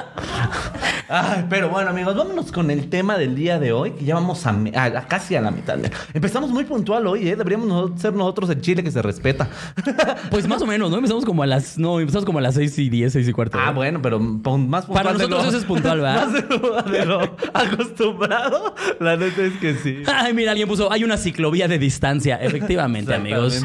[1.09, 4.45] Ay, pero bueno, amigos, vámonos con el tema del día de hoy, que ya vamos
[4.45, 5.77] a, me- a- a casi a la mitad.
[6.13, 7.35] Empezamos muy puntual hoy, ¿eh?
[7.35, 9.47] Deberíamos no- ser nosotros el Chile que se respeta.
[10.29, 10.97] Pues más o menos, ¿no?
[10.97, 13.57] Empezamos como a las, no, empezamos como a las 6 y 10, 6 y cuarto.
[13.59, 13.73] Ah, ¿no?
[13.75, 15.03] bueno, pero más puntual.
[15.05, 16.25] Para nosotros lo- eso es puntual, ¿verdad?
[16.29, 17.21] Más de lo, de lo
[17.53, 18.75] acostumbrado.
[18.99, 20.03] La neta es que sí.
[20.07, 22.35] Ay, mira, alguien puso, hay una ciclovía de distancia.
[22.37, 23.63] Efectivamente, amigos.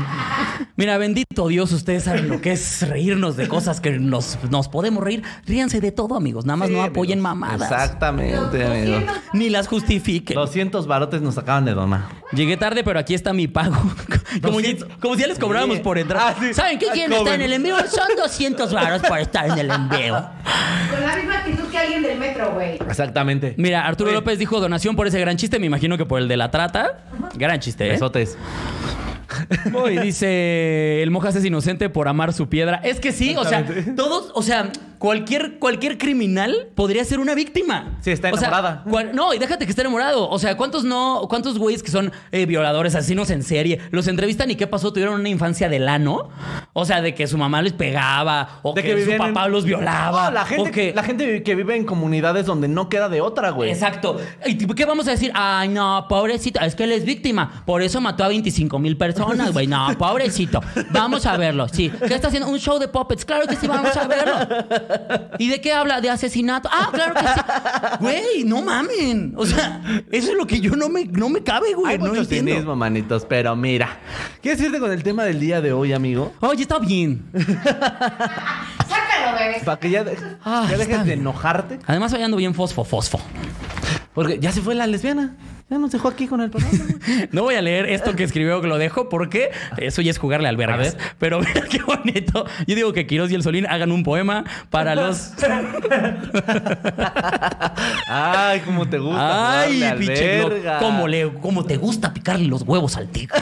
[0.76, 5.03] Mira, bendito Dios, ustedes saben lo que es reírnos de cosas que nos, nos podemos
[5.03, 5.22] reír.
[5.46, 6.44] Ríanse de todo, amigos.
[6.46, 7.37] Nada más Sí, no apoyen amigos.
[7.38, 7.70] mamadas.
[7.70, 9.12] Exactamente, amigo.
[9.33, 10.35] Ni las justifiquen.
[10.37, 12.03] 200 barotes nos acaban de donar.
[12.33, 13.74] Llegué tarde, pero aquí está mi pago.
[14.42, 14.88] como, ya, 200.
[15.00, 15.83] como si ya les cobráramos Sí.
[15.83, 16.22] por entrar.
[16.22, 16.55] Ah, sí.
[16.55, 17.77] ¿Saben qué Ah, quieren estar en el envío?
[17.88, 20.14] Son 200 varos por estar en el envío.
[20.90, 22.74] Con la misma actitud que alguien del metro, güey.
[22.74, 23.55] Exactamente.
[23.59, 24.18] Mira, Arturo Oye.
[24.18, 25.59] López dijo donación por ese gran chiste.
[25.59, 27.05] Me imagino que por el de la trata.
[27.35, 27.92] Gran chiste, ¿eh?
[27.92, 28.37] Besotes.
[29.90, 32.76] Y dice, el Mojas es inocente por amar su piedra.
[32.76, 33.64] Es que sí, o sea,
[33.96, 34.70] todos, o sea,
[35.04, 37.98] cualquier, cualquier criminal podría ser una víctima.
[38.00, 38.84] Sí, está O sea, enamorada.
[38.88, 40.30] cual- no, y déjate que esté enamorado.
[40.30, 44.50] O sea, ¿cuántos no, cuántos güeyes que son eh, violadores, asesinos en serie, los entrevistan
[44.50, 44.94] y qué pasó?
[44.94, 46.30] ¿Tuvieron una infancia de lano?
[46.72, 49.46] O sea, de que su mamá les pegaba, o De que, que su en- papá
[49.46, 50.24] los violaba.
[50.26, 50.94] No, la gente, o que...
[50.94, 53.70] la gente que vive en comunidades donde no queda de otra, güey.
[53.70, 54.16] Exacto.
[54.46, 55.30] ¿Y qué vamos a decir?
[55.34, 56.60] Ay, no, pobrecito.
[56.60, 57.62] Es que él es víctima.
[57.66, 59.66] Por eso mató a 25 mil personas, güey.
[59.66, 60.62] No, pobrecito.
[60.92, 61.68] Vamos a verlo.
[61.68, 61.90] Sí.
[62.08, 62.48] ¿Qué está haciendo?
[62.48, 63.24] Un show de puppets.
[63.26, 64.34] Claro que sí, vamos a verlo.
[65.38, 66.00] ¿Y de qué habla?
[66.00, 66.68] De asesinato.
[66.72, 67.96] Ah, claro que sí.
[68.00, 69.35] Güey, no mamen.
[69.37, 69.80] O sea,
[70.11, 71.92] eso es lo que yo no me, no me cabe, güey.
[71.92, 72.50] Hay no mucho entiendo.
[72.52, 73.98] cinismo, manitos, pero mira.
[74.42, 76.33] ¿Quieres irte con el tema del día de hoy, amigo?
[76.40, 77.24] Oye, está bien.
[77.35, 79.61] Sácalo, bebé.
[79.64, 81.78] Para que ya, de- Ah, ya dejes de enojarte.
[81.87, 83.20] Además, hoy ando bien fosfo, fosfo.
[84.12, 85.35] Porque ya se fue la lesbiana.
[85.70, 86.50] Ya nos dejó aquí con el.
[87.33, 90.48] No voy a leer esto que escribió que lo dejo porque eso ya es jugarle
[90.48, 90.96] al vergas.
[91.18, 92.44] Pero mira qué bonito.
[92.66, 95.33] Yo digo que Quiroz y el Solín hagan un poema para los.
[98.07, 99.61] Ay, cómo te gusta.
[99.62, 100.42] Ay, pinche.
[100.81, 103.40] ¿Cómo, le, ¿Cómo te gusta picarle los huevos al tigre?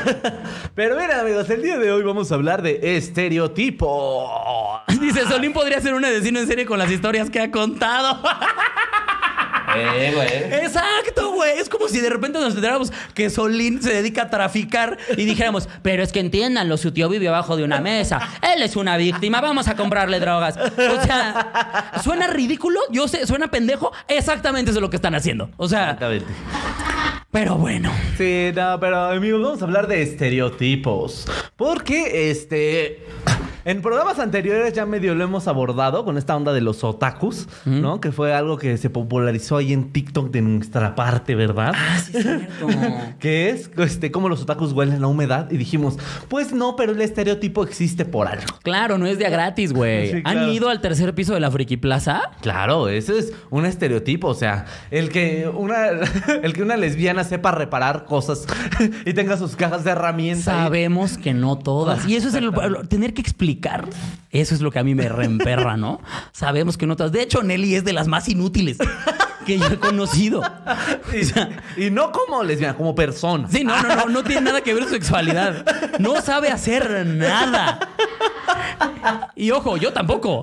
[0.77, 4.81] Pero mira, amigos, el día de hoy vamos a hablar de estereotipo.
[5.01, 8.23] Dice, Solín podría ser un asesino en serie con las historias que ha contado.
[9.77, 10.63] Eh, güey.
[10.65, 11.59] Exacto, güey.
[11.59, 15.69] Es como si de repente nos enteráramos que Solín se dedica a traficar y dijéramos,
[15.83, 18.21] pero es que entiéndanlo, su tío vive abajo de una mesa.
[18.55, 20.57] Él es una víctima, vamos a comprarle drogas.
[20.57, 23.93] O sea, suena ridículo, yo sé, suena pendejo.
[24.09, 25.51] Exactamente eso es lo que están haciendo.
[25.57, 26.27] O sea, Exactamente.
[27.31, 27.91] pero bueno.
[28.19, 31.27] Sí, no, pero amigos, vamos a hablar de estereotipos.
[31.57, 33.05] Porque, este.
[33.65, 38.01] En programas anteriores ya medio lo hemos abordado con esta onda de los otakus, ¿no?
[38.01, 41.73] Que fue algo que se popularizó ahí en TikTok de nuestra parte, ¿verdad?
[41.75, 42.67] Ah, sí, es cierto.
[43.21, 45.51] que es este, cómo los otakus huelen a humedad.
[45.51, 45.97] Y dijimos,
[46.29, 48.59] pues no, pero el estereotipo existe por algo.
[48.63, 50.13] Claro, no es de a gratis, güey.
[50.13, 52.31] Sí, ¿Han ido al tercer piso de la Friki Plaza?
[52.41, 54.29] Claro, ese es un estereotipo.
[54.29, 55.87] O sea, el que una,
[56.43, 58.47] el que una lesbiana sepa reparar cosas
[59.07, 60.45] y tenga sus cajas de herramientas.
[60.45, 62.09] Sabemos que no todas.
[62.09, 62.53] Y eso es el,
[62.89, 63.52] tener que explicar.
[64.31, 66.01] Eso es lo que a mí me reemperra, ¿no?
[66.33, 67.13] Sabemos que no todas.
[67.13, 68.79] De hecho, Nelly es de las más inútiles
[69.47, 70.43] que yo he conocido.
[71.77, 73.47] Y, y no como lesbiana, como persona.
[73.51, 75.99] Sí, no, no, no, no tiene nada que ver su sexualidad.
[75.99, 77.79] No sabe hacer nada.
[79.35, 80.43] Y ojo, yo tampoco.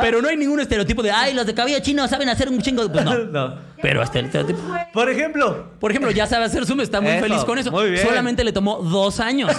[0.00, 2.82] Pero no hay ningún estereotipo de, ay, los de cabello chino saben hacer un chingo
[2.82, 2.88] de...
[2.88, 3.18] Pues no.
[3.28, 3.54] No.
[3.82, 4.60] Pero este estereotipo...
[4.92, 7.70] Por ejemplo, Por ejemplo, ya sabe hacer zoom, está muy Eso, feliz con eso.
[7.70, 8.06] muy bien.
[8.06, 9.52] Solamente le tomó dos años.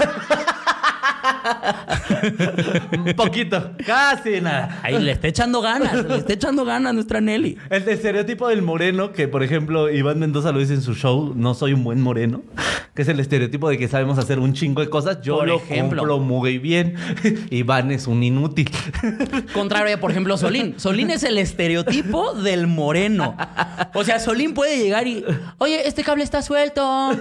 [2.97, 4.79] un poquito, casi nada.
[4.83, 7.57] Ahí le está echando ganas, le está echando ganas nuestra Nelly.
[7.69, 11.53] El estereotipo del moreno, que por ejemplo Iván Mendoza lo dice en su show, no
[11.53, 12.41] soy un buen moreno,
[12.93, 15.21] que es el estereotipo de que sabemos hacer un chingo de cosas.
[15.21, 16.01] Yo Por lo ejemplo.
[16.01, 16.95] cumplo muy bien.
[17.49, 18.69] Iván es un inútil.
[19.53, 20.75] Contrario a, por ejemplo, Solín.
[20.77, 23.35] Solín es el estereotipo del moreno.
[23.93, 25.23] O sea, Solín puede llegar y,
[25.57, 27.11] oye, este cable está suelto.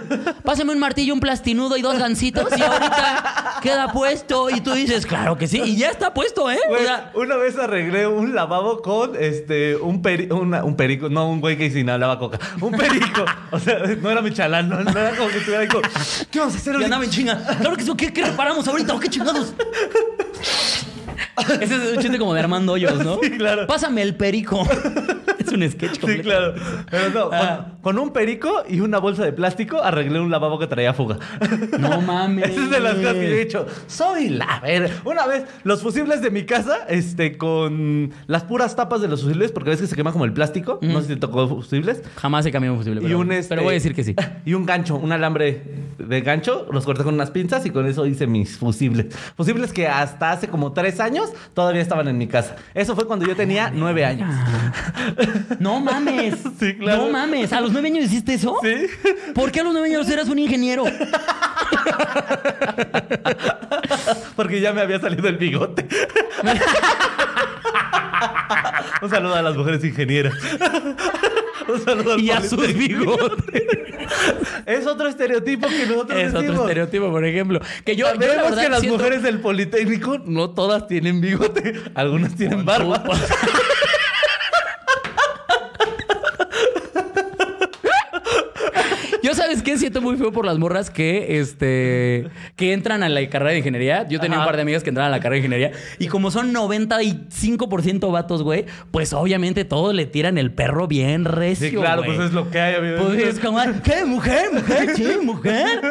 [0.45, 4.51] Pásame un martillo, un plastinudo y dos gancitos y ahorita queda puesto.
[4.51, 5.63] Y tú dices, claro que sí.
[5.65, 6.59] Y ya está puesto, ¿eh?
[6.69, 11.31] O sea, una vez arreglé un lavabo con este un, peri- una- un perico, no
[11.31, 13.25] un güey que sin lava coca, un perico.
[13.51, 15.83] O sea, no era mi chalán, no, no era como que estuviera ahí como,
[16.31, 16.85] ¿qué vamos a hacer ahorita?
[16.87, 17.57] andaba en chinga.
[17.61, 17.93] Claro que sí.
[17.97, 18.95] ¿Qué, qué reparamos ahorita?
[18.95, 19.55] ¿O qué chingados?
[21.61, 23.19] Ese es un chiste como de Armando Hoyos, ¿no?
[23.23, 23.67] Sí, claro.
[23.67, 24.67] Pásame el perico.
[25.39, 26.23] Es un sketch Sí, completo.
[26.25, 26.55] claro.
[26.91, 27.67] Pero no, Ah.
[27.81, 31.17] con, con un perico y una bolsa de plástico arreglé un lavabo que traía fuga.
[31.79, 32.51] No mames.
[32.51, 33.67] Esa es de las cosas que he dicho.
[33.87, 34.91] Soy la ver.
[35.07, 39.51] Una vez, los fusibles de mi casa, este, con las puras tapas de los fusibles,
[39.51, 40.81] porque ves que se quema como el plástico.
[40.83, 42.03] No sé si te tocó fusibles.
[42.17, 43.01] Jamás he cambiado un fusible.
[43.01, 44.15] Y Pero, un este, pero voy a decir que sí.
[44.45, 45.63] Y un gancho, un alambre
[45.97, 49.15] de gancho, los corté con unas pinzas y con eso hice mis fusibles.
[49.35, 51.08] Fusibles que hasta hace como tres años
[51.55, 52.57] todavía estaban en mi casa.
[52.75, 54.35] Eso fue cuando yo tenía nueve años.
[55.59, 56.37] No mames.
[56.59, 57.07] Sí, claro.
[57.07, 57.53] No mames.
[57.53, 58.57] ¿A los nueve años hiciste eso?
[58.63, 58.75] Sí.
[59.35, 60.85] ¿Por qué a los nueve años eras un ingeniero?
[64.37, 65.87] Porque ya me había salido el bigote.
[69.03, 70.35] Un saludo a las mujeres ingenieras.
[71.69, 73.63] Un saludo al Y a sus bigotes.
[75.19, 77.61] Es otro estereotipo que nosotros Es otro estereotipo, por ejemplo.
[77.85, 81.75] Que yo, yo la verdad que las siento- mujeres del Politécnico no todas tienen bigote.
[81.95, 83.03] Algunas tienen barba.
[89.69, 93.59] Qué siento muy feo por las morras que este que entran a la carrera de
[93.59, 94.09] ingeniería.
[94.09, 94.47] Yo tenía Ajá.
[94.47, 98.11] un par de amigas que entraban a la carrera de ingeniería y como son 95%
[98.11, 101.69] vatos, güey, pues obviamente todos le tiran el perro bien recio.
[101.69, 102.17] Sí, claro, güey.
[102.17, 102.77] pues es lo que hay.
[102.77, 103.09] amigo.
[103.09, 104.07] Pues es como, ¿qué?
[104.07, 104.47] ¿Mujer?
[104.55, 104.97] ¿Mujer?
[104.97, 105.83] Sí, mujer.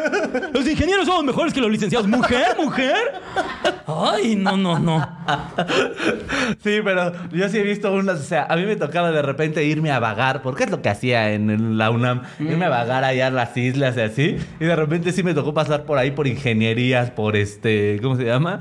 [0.54, 2.08] Los ingenieros somos mejores que los licenciados.
[2.08, 2.58] ¿Mujer?
[2.58, 2.96] ¿Mujer?
[3.86, 5.08] Ay, no, no, no.
[6.64, 9.64] Sí, pero yo sí he visto unas, o sea, a mí me tocaba de repente
[9.66, 13.28] irme a vagar, porque es lo que hacía en la UNAM, irme a vagar allá
[13.28, 16.28] a las islas y así, y de repente sí me tocó pasar por ahí por
[16.28, 18.60] ingenierías, por este, ¿cómo se llama?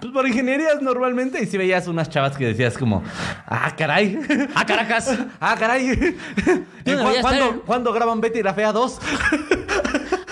[0.00, 3.02] Pues por ingenierías normalmente, y sí veías unas chavas que decías como,
[3.46, 4.18] ah, caray,
[4.54, 5.18] A Caracas.
[5.40, 7.60] ah, caray, ¿Y ¿Dónde cu- voy a ¿cuándo, estar?
[7.66, 8.98] cuándo graban Betty la Fea 2?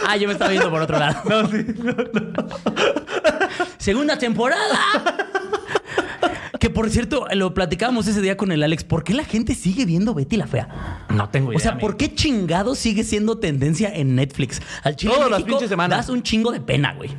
[0.09, 1.17] Ah, yo me estaba viendo por otro lado.
[1.29, 1.95] No, sí, no,
[3.79, 4.79] Segunda temporada.
[6.59, 8.85] Que por cierto, lo platicábamos ese día con el Alex.
[8.85, 11.07] ¿Por qué la gente sigue viendo Betty la Fea?
[11.11, 11.57] no tengo idea.
[11.57, 11.87] O sea, amigo.
[11.87, 14.61] ¿por qué chingado sigue siendo tendencia en Netflix?
[14.83, 15.99] Al chile Todas las pinches semanas.
[15.99, 17.11] das un chingo de pena, güey.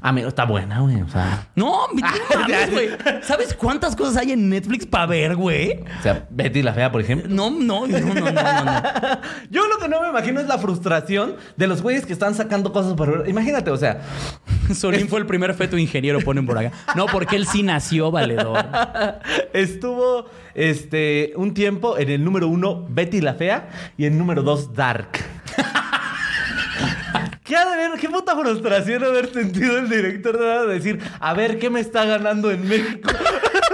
[0.00, 1.48] Amigo, está buena, güey, o sea...
[1.54, 2.88] No, no mames, güey.
[3.22, 5.80] ¿Sabes cuántas cosas hay en Netflix para ver, güey?
[5.98, 7.28] O sea, Betty la Fea, por ejemplo.
[7.28, 8.82] No, no, no, no, no, no.
[9.50, 12.72] Yo lo que no me imagino es la frustración de los güeyes que están sacando
[12.72, 13.28] cosas para ver.
[13.28, 14.00] Imagínate, o sea,
[14.74, 16.72] Solín fue el primer feto ingeniero, ponen por acá.
[16.94, 18.64] No, porque él sí nació valedor.
[19.52, 24.72] estuvo este un tiempo en el número uno Betty la Fea y en número dos
[24.74, 25.35] Dark.
[27.46, 27.94] ¿Qué ha?
[27.98, 32.50] ¿Qué puta frustración haber sentido el director de decir, a ver, ¿qué me está ganando
[32.50, 33.08] en México?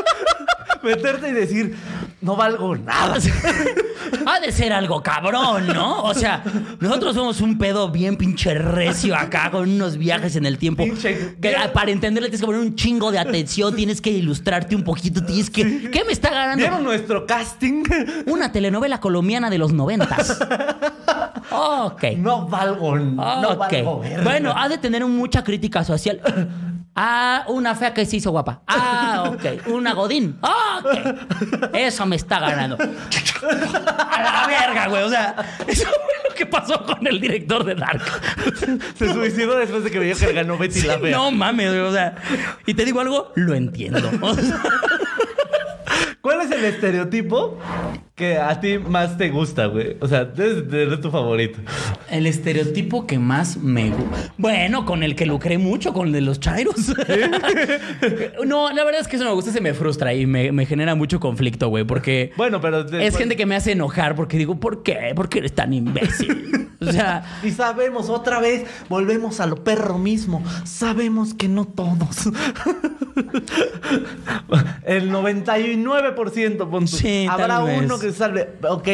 [0.82, 1.74] Meterte y decir,
[2.22, 3.16] no valgo nada.
[4.26, 6.02] Ha de ser algo cabrón, ¿no?
[6.02, 6.42] O sea,
[6.80, 10.84] nosotros somos un pedo bien pinche recio acá con unos viajes en el tiempo.
[10.84, 14.84] Pinche- Que, para entenderle tienes que poner un chingo de atención, tienes que ilustrarte un
[14.84, 15.90] poquito, tienes que...
[15.90, 16.58] ¿Qué me está ganando?
[16.62, 17.84] ¿Vieron nuestro casting?
[18.26, 20.38] Una telenovela colombiana de los noventas.
[21.50, 22.04] Ok.
[22.16, 24.22] No valgo, no valgo verga.
[24.22, 26.20] Bueno, ha de tener mucha crítica social.
[26.94, 28.62] Ah, una fea que se hizo guapa.
[28.68, 29.66] Ah, ok.
[29.68, 30.38] Una godín.
[30.42, 31.70] Ah, ok.
[31.74, 32.76] Eso me está ganando.
[32.78, 35.02] A la verga, güey.
[35.02, 35.34] O sea,
[35.66, 38.02] eso fue lo que pasó con el director de Dark.
[38.96, 41.16] Se suicidó después de que vio que ganó Betty la Fea.
[41.16, 41.80] No mames, güey.
[41.80, 42.14] O sea,
[42.66, 44.10] y te digo algo, lo entiendo.
[44.20, 44.60] O sea,
[46.20, 47.58] ¿Cuál es el estereotipo
[48.14, 49.96] que a ti más te gusta, güey?
[50.00, 51.60] O sea, ser tu favorito.
[52.10, 54.34] el estereotipo que más me gusta.
[54.36, 56.74] Bueno, con el que lucré mucho, con el de los chairos.
[58.46, 60.94] no, la verdad es que eso me gusta, se me frustra y me, me genera
[60.94, 62.86] mucho conflicto, güey, porque Bueno, pero...
[62.98, 65.12] es gente que me hace enojar porque digo, ¿por qué?
[65.16, 66.68] ¿Por qué eres tan imbécil?
[66.86, 70.42] O sea, Y sabemos, otra vez, volvemos a lo perro mismo.
[70.64, 72.26] Sabemos que no todos.
[74.84, 76.96] El 99% pon tú.
[76.96, 78.48] Sí, Habrá uno que salve.
[78.68, 78.88] Ok.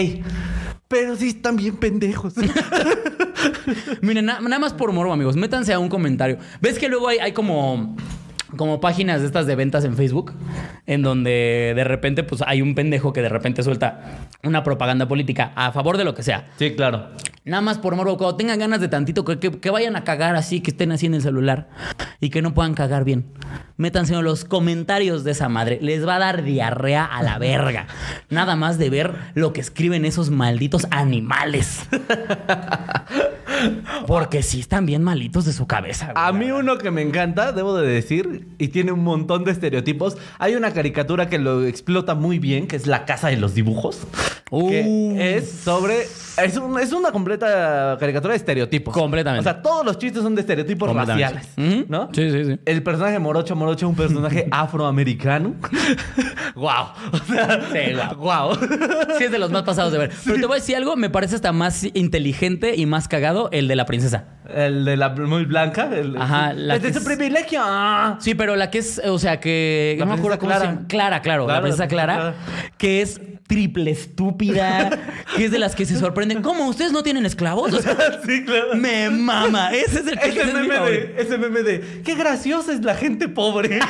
[0.88, 2.34] Pero sí están bien pendejos.
[4.00, 6.38] miren, na- nada más por morbo, amigos, métanse a un comentario.
[6.60, 7.94] ¿Ves que luego hay como
[8.56, 10.32] como páginas de estas de ventas en Facebook,
[10.86, 14.00] en donde de repente pues hay un pendejo que de repente suelta
[14.42, 16.48] una propaganda política a favor de lo que sea.
[16.58, 17.08] Sí, claro.
[17.44, 20.36] Nada más por morbo, cuando tengan ganas de tantito, que, que- que vayan a cagar
[20.36, 21.68] así, que estén así en el celular
[22.20, 23.26] y que no puedan cagar bien.
[23.78, 25.78] Métanse en los comentarios de esa madre.
[25.80, 27.86] Les va a dar diarrea a la verga.
[28.28, 31.88] Nada más de ver lo que escriben esos malditos animales.
[34.06, 36.12] Porque sí están bien malitos de su cabeza.
[36.12, 36.16] güey.
[36.16, 40.16] A mí uno que me encanta, debo de decir, y tiene un montón de estereotipos.
[40.38, 44.00] Hay una caricatura que lo explota muy bien, que es La Casa de los Dibujos.
[44.50, 44.68] Uh.
[44.68, 46.06] Que es sobre...
[46.44, 48.94] Es, un- es una completa caricatura de estereotipos.
[48.94, 49.40] Completamente.
[49.48, 51.48] O sea, todos los chistes son de estereotipos raciales.
[51.88, 52.08] ¿No?
[52.12, 52.60] Sí, sí, sí.
[52.64, 55.54] El personaje Morocho Morocho es un personaje afroamericano.
[56.54, 56.86] ¡Guau!
[57.12, 58.16] O sea, Sí, guau.
[58.16, 58.54] ¡Guau!
[59.18, 60.12] Sí, es de los más pasados de ver.
[60.24, 63.68] Pero te voy a decir algo, me parece hasta más inteligente y más cagado el
[63.68, 64.37] de la princesa.
[64.48, 65.90] El de la muy blanca.
[65.94, 67.60] El, Ajá, la Es de su privilegio.
[68.18, 69.96] Sí, pero la que es, o sea, que.
[69.98, 70.88] La no me acuerdo cómo princesa se llama.
[70.88, 71.46] Clara, claro.
[71.46, 72.34] La princesa la Clara,
[72.78, 74.90] que es triple estúpida,
[75.36, 76.42] que es de las que se sorprenden.
[76.42, 76.66] ¿Cómo?
[76.68, 77.72] ¿Ustedes no tienen esclavos?
[77.72, 77.94] O sea,
[78.26, 78.74] sí, claro.
[78.76, 79.70] me mama.
[79.72, 83.28] Ese es el que Ese meme, de, ese meme de qué graciosa es la gente
[83.28, 83.80] pobre.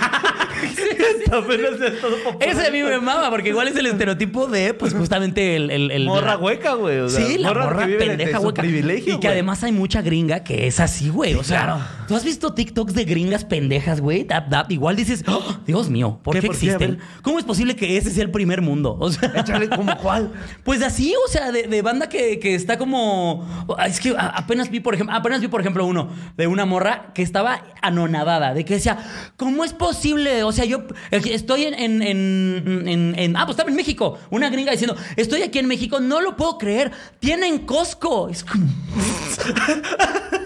[2.41, 5.71] Ese a mí me mama, porque igual es el estereotipo de, pues, justamente el.
[5.71, 6.99] el, el- Morra hueca, güey.
[6.99, 8.63] o sea, Sí, la morra, pendeja hueca.
[8.63, 11.35] privilegio, y que además hay mucha gringa que es así, güey.
[11.35, 11.81] O sea, Claro.
[12.09, 14.25] ¿tú has visto TikToks de gringas pendejas, güey?
[14.25, 14.73] Dap, dap.
[14.73, 16.41] Igual dices, "Oh, Dios mío, ¿por ¿Qué?
[16.41, 16.71] qué, ¿Por qué?
[16.71, 16.99] A existen?
[17.23, 18.97] ¿Cómo es posible que ese sea el primer mundo?
[18.99, 20.33] O sea, Échale como cuál.
[20.65, 23.47] pues así, o sea, de, de banda que, que está como.
[23.87, 26.09] Es que apenas vi, por ejemplo, apenas vi, por ejemplo, uno
[26.39, 28.99] de una morra que estaba anonadada, de que decía,
[29.37, 30.45] ¿cómo es posible?
[30.45, 31.75] O sea, yo estoy en.
[31.75, 34.19] en, en- en- en- ah, pues estaba en México.
[34.31, 36.91] Una gringa diciendo, estoy aquí en México, no lo puedo creer.
[37.21, 38.31] Tienen Costco.
[38.31, 38.65] Es como.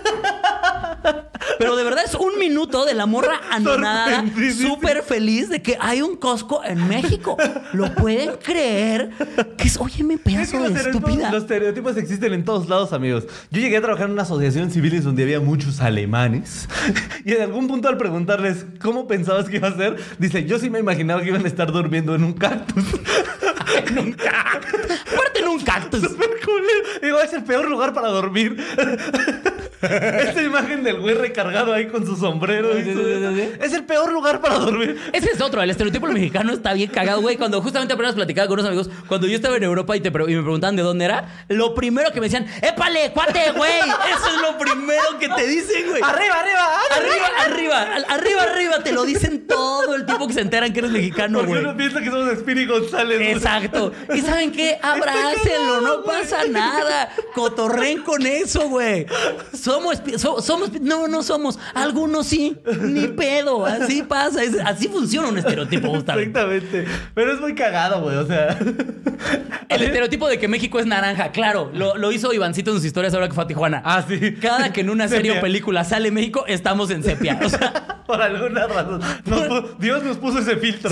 [1.59, 4.25] Pero de verdad es un minuto de la morra anonada,
[4.57, 7.37] súper feliz de que hay un Costco en México.
[7.73, 9.11] ¿Lo pueden creer?
[9.57, 11.31] Que es, Es que pedazo de estúpida.
[11.31, 13.25] Los estereotipos existen en todos lados, amigos.
[13.51, 16.69] Yo llegué a trabajar en una asociación civil donde había muchos alemanes.
[17.25, 20.71] Y en algún punto al preguntarles cómo pensabas que iba a ser, dice, yo sí
[20.71, 22.85] me imaginaba que iban a estar durmiendo en un cactus.
[23.87, 24.81] En un cactus.
[25.13, 26.01] Aparte en un cactus.
[26.03, 26.89] Súper culero.
[27.01, 28.57] Digo, es el peor lugar para dormir.
[30.31, 32.79] Esa imagen del güey recargado ahí con su sombrero.
[32.79, 33.51] y sí.
[33.61, 34.99] Es el peor lugar para dormir.
[35.13, 37.37] Ese es otro, el estereotipo mexicano está bien cagado, güey.
[37.37, 40.25] Cuando justamente apenas platicaba con unos amigos, cuando yo estaba en Europa y, te pre-
[40.31, 43.81] y me preguntaban de dónde era, lo primero que me decían, ¡épale, cuate, güey!
[43.81, 46.03] Eso es lo primero que te dicen, güey.
[46.03, 46.69] ¡Arriba, arriba!
[46.97, 50.79] Arriba, arriba, al- arriba, arriba, te lo dicen todo el tiempo que se enteran que
[50.81, 51.65] eres mexicano, Porque güey.
[51.65, 53.19] uno piensa que somos Spiri González.
[53.19, 53.31] güey.
[53.33, 53.93] Exacto.
[54.15, 54.79] ¿Y saben qué?
[54.81, 57.11] Abrácenlo, no pasa nada.
[57.35, 59.07] Cotorren con eso, güey.
[59.53, 59.72] So-
[60.43, 61.59] somos, no, no somos.
[61.75, 63.65] Algunos sí, ni pedo.
[63.67, 64.43] Así pasa.
[64.43, 66.31] Es- así funciona un estereotipo, justamente.
[66.31, 66.85] Exactamente.
[67.15, 68.17] Pero es muy cagado, güey.
[68.17, 68.59] O sea.
[69.69, 71.71] El estereotipo de que México es naranja, claro.
[71.73, 73.83] Lo, lo hizo Ivancito en sus historias ahora que fue a Tijuana.
[73.85, 74.35] Ah, sí.
[74.41, 77.39] Cada que en una serie o película sale México, estamos en sepia.
[77.45, 79.01] O sea, Por alguna razón.
[79.25, 80.91] Nos Dios nos puso ese filtro.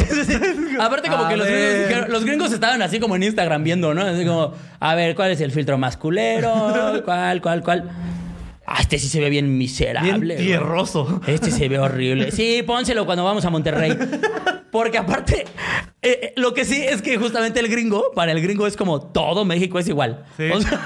[0.81, 4.03] Aparte como A que los gringos, los gringos estaban así como en Instagram viendo, ¿no?
[4.03, 7.03] Así como, a ver, ¿cuál es el filtro más culero?
[7.05, 7.91] ¿Cuál, cuál, cuál?
[8.73, 10.13] Ah, este sí se ve bien miserable.
[10.13, 10.37] Bien güey.
[10.47, 11.21] tierroso.
[11.27, 12.31] Este se ve horrible.
[12.31, 13.99] Sí, pónselo cuando vamos a Monterrey.
[14.71, 15.45] Porque aparte,
[16.03, 19.01] eh, eh, lo que sí es que justamente el gringo, para el gringo es como
[19.01, 20.25] todo México es igual.
[20.37, 20.51] Sí.
[20.53, 20.81] O sea,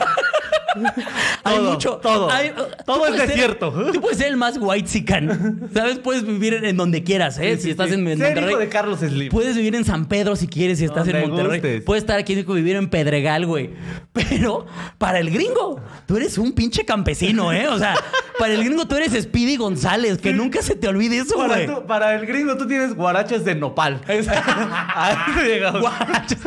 [1.44, 1.96] hay Todo, mucho.
[2.02, 2.30] todo.
[2.30, 2.52] hay-
[2.84, 3.72] Todo es ser- desierto.
[3.92, 4.88] tú puedes ser el más white
[5.74, 5.98] ¿Sabes?
[5.98, 7.56] Puedes vivir en, donde quieras, ¿eh?
[7.58, 8.50] si estás en, en Monterrey.
[8.50, 9.28] hijo de Carlos Slim.
[9.30, 11.60] Puedes vivir en San Pedro si quieres, si estás en Monterrey.
[11.60, 11.82] gustes.
[11.82, 13.70] Puedes estar aquí y vivir en Pedregal, güey.
[14.12, 14.66] Pero
[14.98, 17.68] para el gringo, tú eres un pinche campesino, ¿eh?
[17.68, 17.94] O sea,
[18.38, 21.66] para el gringo tú eres Speedy González, que nunca se te olvide eso, Para, güey.
[21.66, 24.00] tú- para el gringo tú tienes guaraches de nopal.
[24.08, 25.80] Ahí llegamos.
[25.80, 26.38] Guarachas.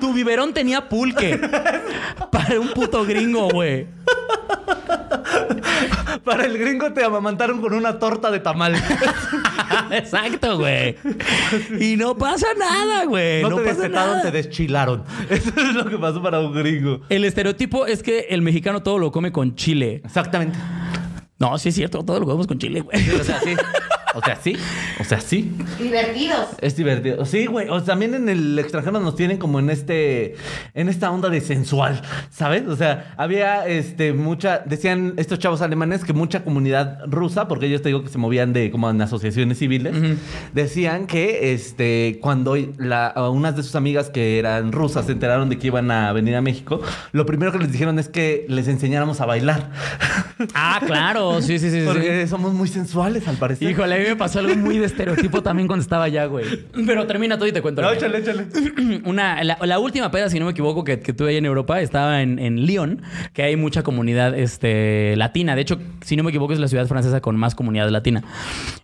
[0.00, 1.38] Tu biberón tenía pulque.
[2.30, 3.86] Para un puto gringo, güey.
[6.24, 8.74] Para el gringo te amamantaron con una torta de tamal.
[9.90, 10.96] Exacto, güey.
[11.80, 13.42] Y no pasa nada, güey.
[13.42, 14.22] No, No, te pasa despetaron, nada.
[14.22, 15.04] te deschilaron.
[15.30, 17.00] Eso es lo que pasó para un gringo.
[17.08, 20.00] El estereotipo es que el mexicano todo lo come con chile.
[20.04, 20.58] Exactamente.
[21.38, 23.10] No, sí es cierto, todo lo comemos con chile, güey.
[23.10, 23.54] O sea, sí.
[24.16, 24.56] O sea, sí.
[24.98, 25.52] O sea, sí.
[25.78, 26.48] Divertidos.
[26.62, 27.26] Es divertido.
[27.26, 27.68] Sí, güey.
[27.68, 30.36] O sea, también en el extranjero nos tienen como en este.
[30.72, 32.00] En esta onda de sensual.
[32.30, 32.66] ¿Sabes?
[32.66, 34.60] O sea, había este mucha.
[34.60, 38.54] Decían estos chavos alemanes que mucha comunidad rusa, porque ellos te digo que se movían
[38.54, 39.94] de como en asociaciones civiles,
[40.54, 42.18] decían que este.
[42.22, 46.10] Cuando la, unas de sus amigas que eran rusas se enteraron de que iban a
[46.14, 46.80] venir a México,
[47.12, 49.70] lo primero que les dijeron es que les enseñáramos a bailar.
[50.54, 51.25] Ah, claro.
[51.40, 51.80] Sí, sí, sí.
[51.80, 51.86] sí.
[51.86, 53.70] Porque somos muy sensuales, al parecer.
[53.70, 56.44] Híjole, a mí me pasó algo muy de estereotipo también cuando estaba allá, güey.
[56.86, 57.82] Pero termina todo y te cuento.
[57.82, 58.46] No, échale, échale.
[59.04, 61.80] Una, la, la última peda, si no me equivoco, que, que tuve ahí en Europa,
[61.80, 63.02] estaba en, en Lyon,
[63.32, 65.54] que hay mucha comunidad este, latina.
[65.54, 68.24] De hecho, si no me equivoco, es la ciudad francesa con más comunidad latina.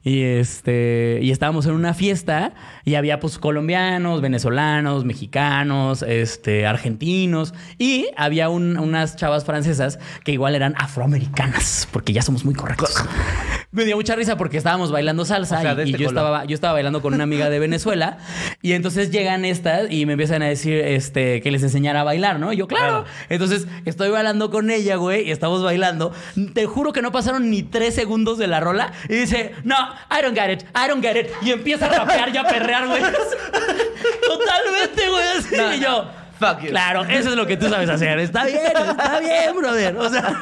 [0.04, 2.54] Y este y estábamos en una fiesta
[2.84, 7.54] y había pues colombianos, venezolanos, mexicanos, este, argentinos.
[7.78, 12.94] Y había un- unas chavas francesas que igual eran afroamericanas, porque ya somos muy correctos.
[13.72, 16.08] Me dio mucha risa porque estábamos bailando salsa O sea, y- de y, este yo
[16.10, 16.22] color.
[16.24, 18.18] estaba yo estaba bailando con una amiga de Venezuela
[18.60, 22.38] y entonces llegan estas y me empiezan a decir este que les enseñara a bailar,
[22.38, 22.52] ¿no?
[22.52, 23.04] Y yo, claro.
[23.04, 23.04] Claro.
[23.30, 26.12] Entonces estoy bailando con ella, güey, y estamos bailando.
[26.52, 29.76] Te juro que no pasaron ni tres segundos de la rola y dice, no,
[30.10, 31.28] I don't get it, I don't get it.
[31.40, 33.02] Y empieza a rapear y a perrear, güey.
[34.26, 35.24] Totalmente, güey.
[35.38, 35.56] así.
[35.56, 36.22] No, y yo, no.
[36.38, 36.70] Fuck you.
[36.70, 38.18] claro, eso es lo que tú sabes hacer.
[38.18, 39.96] Está bien, está bien, brother.
[39.96, 40.34] O sea,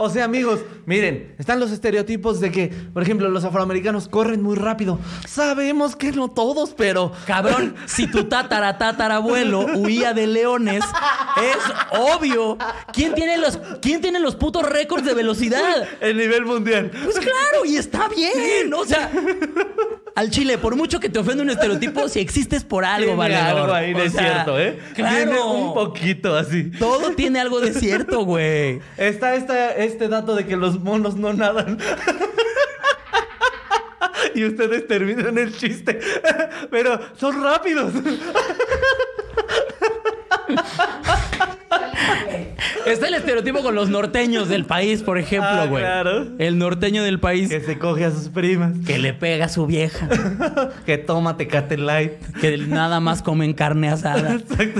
[0.00, 4.54] O sea, amigos, miren, están los estereotipos de que, por ejemplo, los afroamericanos corren muy
[4.54, 5.00] rápido.
[5.26, 10.84] Sabemos que no todos, pero Cabrón, si tu tatara tatarabuelo huía de leones,
[11.42, 12.56] es obvio.
[12.92, 15.88] ¿Quién tiene los, quién tiene los putos récords de velocidad?
[16.00, 16.92] el nivel mundial.
[17.02, 18.72] Pues claro, y está bien.
[18.72, 19.10] O sea,
[20.18, 23.60] al chile, por mucho que te ofenda un estereotipo, si existes por algo, valedor.
[23.60, 24.76] algo ahí de O sea, cierto, ¿eh?
[24.94, 25.16] Claro.
[25.16, 26.72] Tiene un poquito así.
[26.76, 28.80] Todo tiene algo de cierto, güey.
[28.96, 31.78] Está esta, este dato de que los monos no nadan.
[34.34, 36.00] y ustedes terminan el chiste.
[36.68, 37.92] Pero son rápidos.
[42.92, 45.82] Está el estereotipo con los norteños del país, por ejemplo, Ah, güey.
[45.82, 46.26] claro.
[46.38, 48.72] El norteño del país que se coge a sus primas.
[48.86, 50.08] que le pega a su vieja.
[50.86, 52.12] que toma Tecate Light.
[52.40, 54.38] que nada más comen carne asada.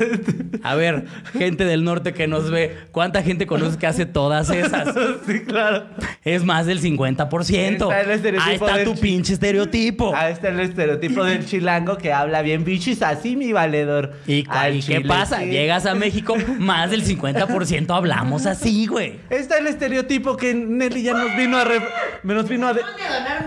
[0.62, 4.94] A ver, gente del norte que nos ve, ¿cuánta gente conoces que hace todas esas?
[5.26, 5.84] sí, claro.
[6.24, 7.72] Es más del 50%.
[7.72, 10.14] Está el estereotipo Ahí está tu pinche estereotipo.
[10.14, 14.12] Ahí está el estereotipo del chilango que habla bien bichis, así mi valedor.
[14.26, 15.38] ¿Y, cu- Al y qué pasa?
[15.40, 15.46] sí.
[15.46, 19.20] Llegas a México, más del 50% hablamos así, güey.
[19.30, 21.64] Está el estereotipo que Nelly ya nos vino a...
[21.64, 21.86] re-
[22.22, 22.72] Nos vino a...
[22.72, 22.82] de-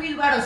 [0.01, 0.43] mil varos.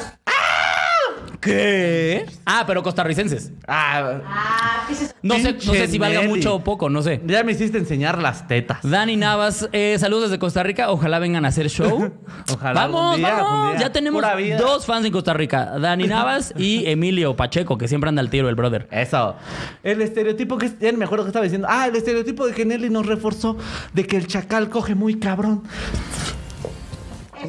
[1.41, 2.25] ¿Qué?
[2.45, 3.51] Ah, pero costarricenses.
[3.67, 5.13] Ah, Ah, ¿qué es eso?
[5.21, 6.29] No sé, no sé Pinche si valga Nelly.
[6.33, 7.21] mucho o poco, no sé.
[7.25, 8.79] ya me hiciste enseñar las tetas.
[8.83, 10.89] Dani Navas, eh, saludos desde Costa Rica.
[10.91, 12.11] Ojalá vengan a hacer show.
[12.53, 13.51] Ojalá Vamos, algún día, vamos.
[13.51, 13.79] algún día.
[13.87, 14.57] Ya tenemos Pura vida.
[14.57, 18.49] dos fans en Costa Rica: Dani Navas y Emilio Pacheco, que siempre anda al tiro,
[18.49, 18.87] el brother.
[18.91, 19.35] Eso.
[19.83, 20.71] El estereotipo que...
[20.79, 21.67] Ya me acuerdo que estaba diciendo.
[21.69, 23.57] Ah, el estereotipo de que Nelly nos reforzó
[23.93, 25.63] de que el chacal coge muy cabrón.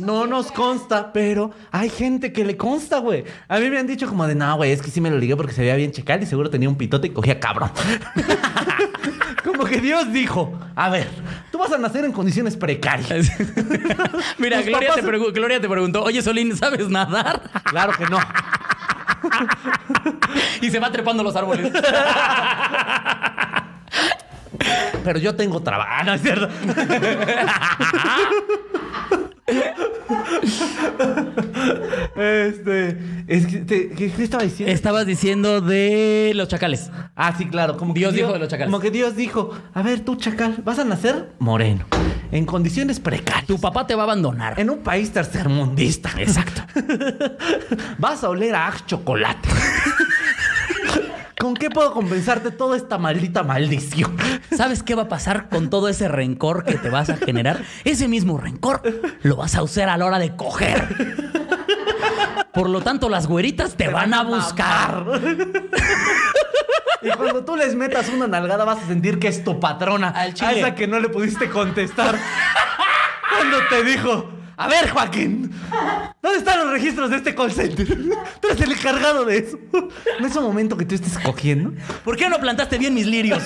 [0.00, 3.24] No nos consta, pero hay gente que le consta, güey.
[3.48, 5.36] A mí me han dicho como de, no, güey, es que sí me lo ligué
[5.36, 7.70] porque se veía bien chacal y seguro tenía un pitote y cogía cabrón.
[9.44, 11.08] como que Dios dijo, a ver,
[11.52, 13.30] tú vas a nacer en condiciones precarias.
[14.38, 17.42] Mira, Tus Gloria papás- te, pregu- Gloria te preguntó: Oye, Solín, ¿sabes nadar?
[17.64, 18.18] Claro que no.
[20.60, 21.72] y se va trepando los árboles.
[25.04, 25.90] Pero yo tengo trabajo.
[25.92, 26.48] Ah, no es cierto.
[32.16, 32.98] Este.
[33.28, 34.72] Es que te- ¿qué, qué estaba diciendo?
[34.74, 36.90] Estabas diciendo de los chacales.
[37.14, 37.76] Ah, sí, claro.
[37.76, 38.70] Como que Dios dijo de los chacales.
[38.70, 41.84] Como que Dios dijo: A ver, tú, chacal, vas a nacer moreno.
[42.32, 43.46] En condiciones precarias.
[43.46, 44.58] Tu papá te va a abandonar.
[44.58, 46.10] En un país tercermundista.
[46.18, 46.62] Exacto.
[47.98, 49.48] vas a oler a chocolate.
[51.38, 54.16] ¿Con qué puedo compensarte toda esta maldita maldición?
[54.56, 57.62] ¿Sabes qué va a pasar con todo ese rencor que te vas a generar?
[57.84, 58.82] Ese mismo rencor
[59.22, 60.88] lo vas a usar a la hora de coger.
[62.54, 65.04] Por lo tanto, las güeritas te, van a buscar.
[67.02, 70.08] Y cuando tú les metas una nalgada vas a sentir que es tu patrona.
[70.08, 70.48] Al chile.
[70.48, 72.16] A esa que no le pudiste contestar.
[73.36, 75.50] cuando te dijo, a ver Joaquín,
[76.22, 77.86] ¿dónde están los registros de este call center?
[78.40, 79.58] Tú eres el encargado de eso.
[80.18, 81.72] En ese momento que tú estés cogiendo,
[82.04, 83.42] ¿Por qué no plantaste bien mis lirios?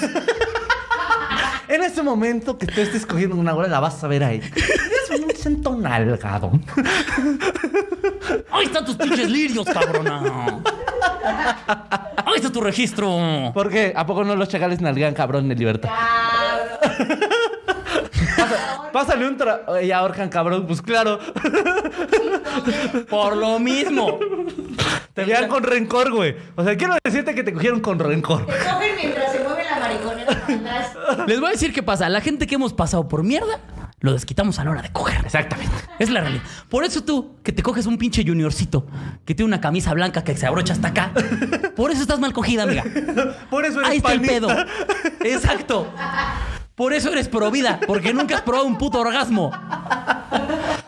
[1.69, 4.41] en ese momento que tú estés cogiendo una hora, la vas a ver ahí.
[4.55, 6.53] Es un siento nalgado.
[8.51, 10.61] Ahí están tus pinches lirios, cabrona.
[12.25, 13.51] Ahí está tu registro.
[13.55, 13.93] ¿Por qué?
[13.97, 15.91] ¿A poco no los chacales nalgan cabrón de libertad?
[18.37, 19.63] Pasa- Pásale un tra...
[19.83, 21.19] Y ahorcan cabrón, pues claro.
[23.09, 24.19] Por lo mismo.
[25.15, 26.37] Te vean con rencor, güey.
[26.57, 28.47] O sea, quiero decirte que te cogieron con rencor.
[28.47, 31.25] Te cogen mientras se mueve la mariconera.
[31.27, 32.09] Les voy a decir qué pasa.
[32.09, 33.61] La gente que hemos pasado por mierda,
[34.01, 35.25] lo desquitamos a la hora de coger.
[35.25, 35.73] Exactamente.
[35.99, 36.43] Es la realidad.
[36.69, 38.87] Por eso tú, que te coges un pinche juniorcito,
[39.25, 41.13] que tiene una camisa blanca que se abrocha hasta acá,
[41.77, 42.85] por eso estás mal cogida, amiga.
[43.51, 44.49] Por eso eres Ahí está el pedo.
[45.25, 45.93] Exacto.
[46.81, 49.51] Por eso eres pro vida, porque nunca has probado un puto orgasmo.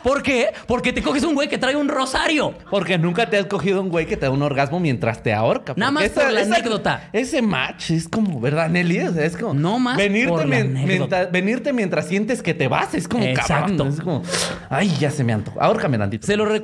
[0.03, 0.49] ¿Por qué?
[0.66, 2.55] Porque te coges un güey que trae un rosario.
[2.70, 5.74] Porque nunca te has cogido un güey que te da un orgasmo mientras te ahorca.
[5.76, 7.11] Nada más por la anécdota.
[7.12, 9.01] Ese match es como, ¿verdad, Nelly?
[9.01, 9.53] O sea, es como.
[9.53, 11.26] No más venirte, por la anécdota.
[11.26, 12.95] venirte mientras sientes que te vas.
[12.95, 13.76] Es como Exacto.
[13.76, 13.88] cabrón.
[13.88, 14.22] Es como.
[14.70, 15.62] Ay, ya se me antojó.
[15.62, 16.26] Ahórcame tantito.
[16.26, 16.61] Se lo de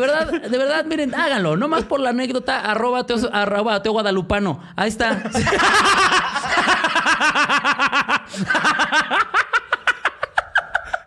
[0.00, 1.56] verdad, de verdad, miren, háganlo.
[1.56, 4.60] No más por la anécdota, arroba teo, arroba teo guadalupano.
[4.74, 5.22] Ahí está.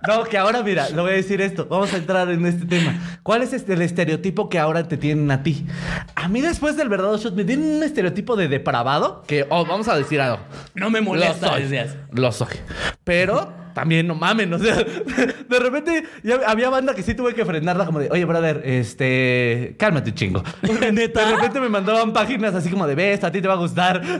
[0.07, 1.65] No, que ahora, mira, le voy a decir esto.
[1.67, 2.93] Vamos a entrar en este tema.
[3.23, 5.65] ¿Cuál es este, el estereotipo que ahora te tienen a ti?
[6.13, 9.87] A mí, después del verdadero shot, me tienen un estereotipo de depravado que, oh, vamos
[9.87, 10.43] a decir algo.
[10.75, 11.63] No me Lo molesta, soy.
[11.63, 11.95] decías.
[12.11, 12.55] Lo soy.
[13.03, 14.73] Pero también no mamen, o sea,
[15.49, 19.75] de repente ya había banda que sí tuve que frenarla como de, oye, brother, este,
[19.77, 20.41] cálmate chingo.
[20.91, 21.25] ¿Neta?
[21.25, 24.01] De repente me mandaban páginas así como de, ves, a ti te va a gustar.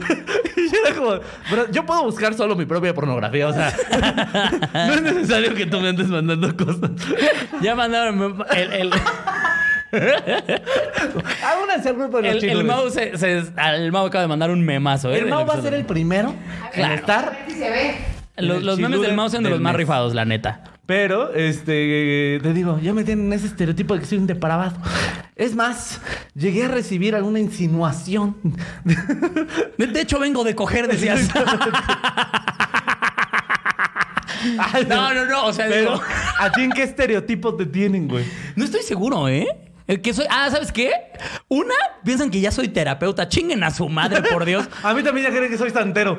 [0.58, 1.10] Y yo era como,
[1.50, 3.72] "Bro, yo puedo buscar solo mi propia pornografía, o sea,
[4.74, 6.90] no es necesario que tú me andes mandando cosas.
[7.62, 8.90] Ya mandaron el, el,
[11.62, 13.44] Únanse al grupo de los el, el Mau se, se-
[13.76, 15.12] el Mau acaba de mandar un memazo.
[15.12, 15.18] ¿eh?
[15.18, 16.92] El Mau va a ser el primero en Claro.
[16.92, 17.94] A estar ver si se ve.
[18.36, 20.62] Los, los memes del Mau son de los más rifados, la neta.
[20.86, 24.76] Pero, este, te digo, ya me tienen ese estereotipo de que soy un depravado.
[25.34, 26.00] Es más,
[26.34, 28.36] llegué a recibir alguna insinuación.
[29.76, 31.28] De, de hecho, vengo de coger, decías.
[34.88, 35.46] no, no, no.
[35.46, 36.02] O sea, Pero, digo,
[36.38, 38.24] ¿a ti en qué estereotipo te tienen, güey?
[38.54, 39.48] no estoy seguro, ¿eh?
[39.86, 40.26] El que soy.
[40.28, 40.90] Ah, ¿sabes qué?
[41.48, 41.74] Una,
[42.04, 43.28] piensan que ya soy terapeuta.
[43.28, 44.68] Chinguen a su madre, por Dios.
[44.82, 46.18] A mí también ya creen que soy santero.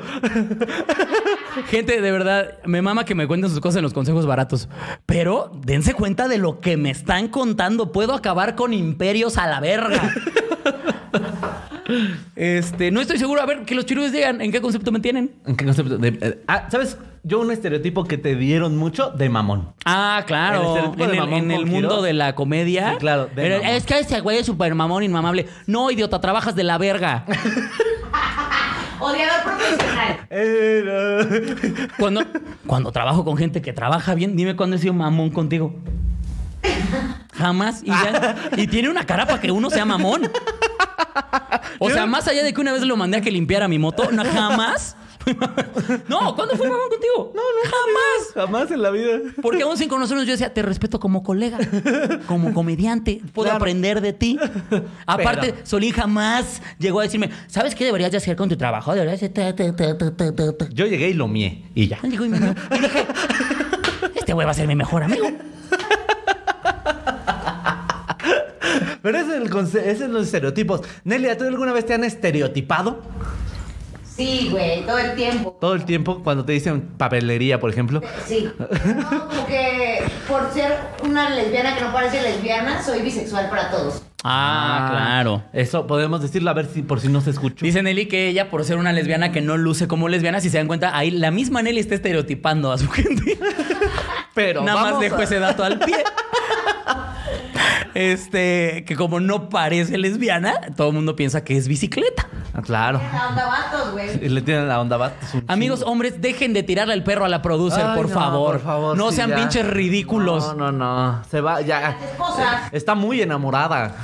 [1.68, 4.68] Gente, de verdad, me mama que me cuenten sus cosas en los consejos baratos.
[5.06, 7.92] Pero dense cuenta de lo que me están contando.
[7.92, 10.14] Puedo acabar con imperios a la verga.
[12.36, 13.40] Este, no estoy seguro.
[13.40, 15.32] A ver, que los chirudes digan en qué concepto me tienen.
[15.46, 15.98] ¿En qué concepto?
[15.98, 16.96] De- eh, ah, ¿sabes?
[17.24, 19.72] Yo un estereotipo que te dieron mucho de mamón.
[19.84, 20.62] Ah, El claro.
[20.68, 22.90] estereotipo En de el, mamón en el con mundo de la comedia.
[22.92, 23.74] Sí, claro, de Era- mamón.
[23.74, 25.46] es que ese güey es súper mamón, inmamable.
[25.66, 27.24] No, idiota, trabajas de la verga.
[29.00, 30.26] Odiador profesional.
[30.30, 32.22] Eh, Cuando,
[32.66, 35.74] cuando trabajo con gente que trabaja bien, dime cuándo he sido mamón contigo.
[37.34, 37.82] Jamás.
[37.84, 40.22] Y, ya- y tiene una cara para que uno sea mamón.
[41.78, 44.10] O sea, más allá de que una vez lo mandé a que limpiara mi moto,
[44.12, 44.96] no, jamás.
[46.08, 47.32] No, ¿cuándo fui mamón contigo?
[47.34, 48.32] No, no, jamás.
[48.34, 49.18] Jamás en la vida.
[49.42, 51.58] Porque aún sin conocernos yo decía, te respeto como colega,
[52.26, 53.58] como comediante, puedo Claro.
[53.58, 54.38] aprender de ti.
[55.06, 58.94] Aparte, Pero- Solín jamás llegó a decirme, ¿sabes qué deberías de hacer con tu trabajo?
[58.94, 59.28] Deberías de...
[59.28, 60.68] ta, ta, ta, ta, ta, ta, ta".
[60.70, 61.98] Yo llegué y lo mié y ya.
[62.04, 63.06] Él llegó y me y dije,
[64.14, 65.26] este güey va a ser mi mejor amigo.
[69.02, 70.82] Pero ese es el conce- ese es los estereotipos.
[71.04, 73.02] Nelia, ¿tú alguna vez te han estereotipado?
[74.16, 75.56] Sí, güey, todo el tiempo.
[75.60, 78.02] Todo el tiempo cuando te dicen papelería, por ejemplo.
[78.26, 78.50] Sí.
[78.58, 80.72] No, como que por ser
[81.04, 84.02] una lesbiana que no parece lesbiana, soy bisexual para todos.
[84.24, 85.44] Ah, claro.
[85.52, 87.64] Eso podemos decirlo a ver si por si no se escuchó.
[87.64, 90.58] Dice Nelly que ella, por ser una lesbiana que no luce como lesbiana, si se
[90.58, 93.38] dan cuenta, ahí la misma Nelly está estereotipando a su gente.
[94.34, 95.96] Pero Nada más dejo a- ese dato al pie.
[97.94, 102.28] Este, que como no parece lesbiana, todo el mundo piensa que es bicicleta.
[102.54, 103.00] Ah, claro.
[103.12, 104.24] La onda vatos, güey.
[104.24, 105.12] Y le tienen la onda bat.
[105.22, 105.92] es un Amigos, chingo.
[105.92, 108.52] hombres, dejen de tirarle el perro a la producer, Ay, por, no, favor.
[108.52, 108.96] por favor.
[108.96, 109.36] No sí, sean ya.
[109.36, 110.54] pinches ridículos.
[110.56, 111.22] No, no, no.
[111.30, 111.80] Se va, ya.
[111.80, 112.72] Las esposas.
[112.72, 113.94] Está muy enamorada.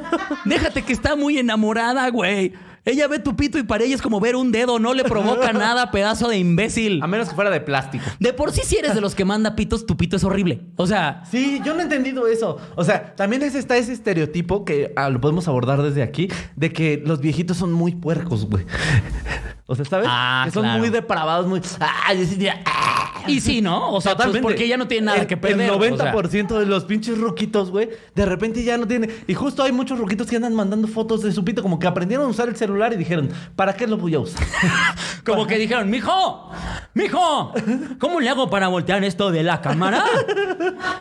[0.44, 2.52] Déjate que está muy enamorada, güey.
[2.84, 5.52] Ella ve tu pito y para ella es como ver un dedo, no le provoca
[5.54, 7.02] nada, pedazo de imbécil.
[7.02, 8.04] A menos que fuera de plástico.
[8.20, 10.60] De por sí, si eres de los que manda pitos, tu pito es horrible.
[10.76, 12.58] O sea, Sí, yo no he entendido eso.
[12.76, 16.72] O sea, también es, está ese estereotipo que ah, lo podemos abordar desde aquí, de
[16.72, 18.66] que los viejitos son muy puercos, güey.
[19.66, 20.06] O sea, ¿sabes?
[20.10, 20.78] Ah, que son claro.
[20.78, 21.60] muy depravados, muy...
[21.60, 23.22] De- ¡ah!
[23.26, 23.92] y sí, ¿no?
[23.92, 25.70] O sea, pues porque ya no tiene nada El- que perder.
[25.70, 26.12] El o sea.
[26.12, 29.08] 90% de los pinches ruquitos, güey, de repente ya no tiene.
[29.26, 32.26] Y justo hay muchos ruquitos que andan mandando fotos de su pito, como que aprendieron
[32.26, 34.44] a usar el celular y dijeron, ¿para qué lo voy a usar?
[35.24, 36.50] Como que dijeron, mijo,
[36.92, 37.54] mijo,
[37.98, 40.04] ¿cómo le hago para voltear esto de la cámara?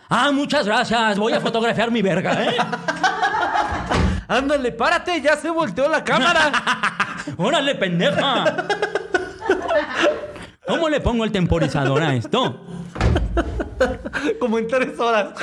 [0.09, 2.55] Ah, muchas gracias, voy a fotografiar mi verga, ¿eh?
[4.28, 6.51] Ándale, párate, ya se volteó la cámara.
[7.38, 8.65] Órale, pendeja.
[10.65, 12.65] ¿Cómo le pongo el temporizador a esto?
[14.39, 15.34] como en tres horas.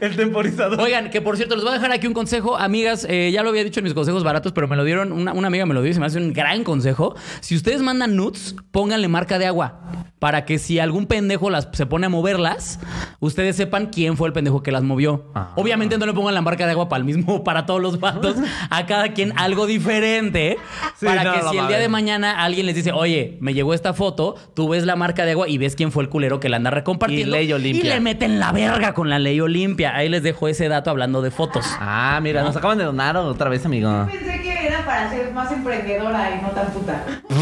[0.00, 0.80] El temporizador.
[0.80, 2.56] Oigan, que por cierto, les voy a dejar aquí un consejo.
[2.56, 5.32] Amigas, eh, ya lo había dicho en mis consejos baratos, pero me lo dieron, una,
[5.32, 7.14] una amiga me lo dio y se me hace un gran consejo.
[7.40, 9.80] Si ustedes mandan nudes, pónganle marca de agua.
[10.18, 12.80] Para que si algún pendejo las, se pone a moverlas,
[13.20, 15.30] ustedes sepan quién fue el pendejo que las movió.
[15.34, 15.52] Ah.
[15.56, 18.36] Obviamente no le pongan la marca de agua para el mismo, para todos los vatos.
[18.70, 20.56] A cada quien algo diferente.
[20.96, 23.74] Sí, para no, que si el día de mañana alguien les dice, oye, me llegó
[23.74, 26.48] esta foto, tú ves la marca de agua y ves quién fue el culero que
[26.48, 27.36] la anda recompartiendo.
[27.36, 27.90] Y ley Olimpia.
[27.90, 29.94] Y le meten la verga con la ley Olimpia.
[29.96, 31.64] Ahí les dejo ese dato hablando de fotos.
[31.80, 34.06] Ah, mira, nos acaban de donar otra vez, amigo.
[34.10, 37.04] Pensé que era para ser más emprendedora y no tan puta.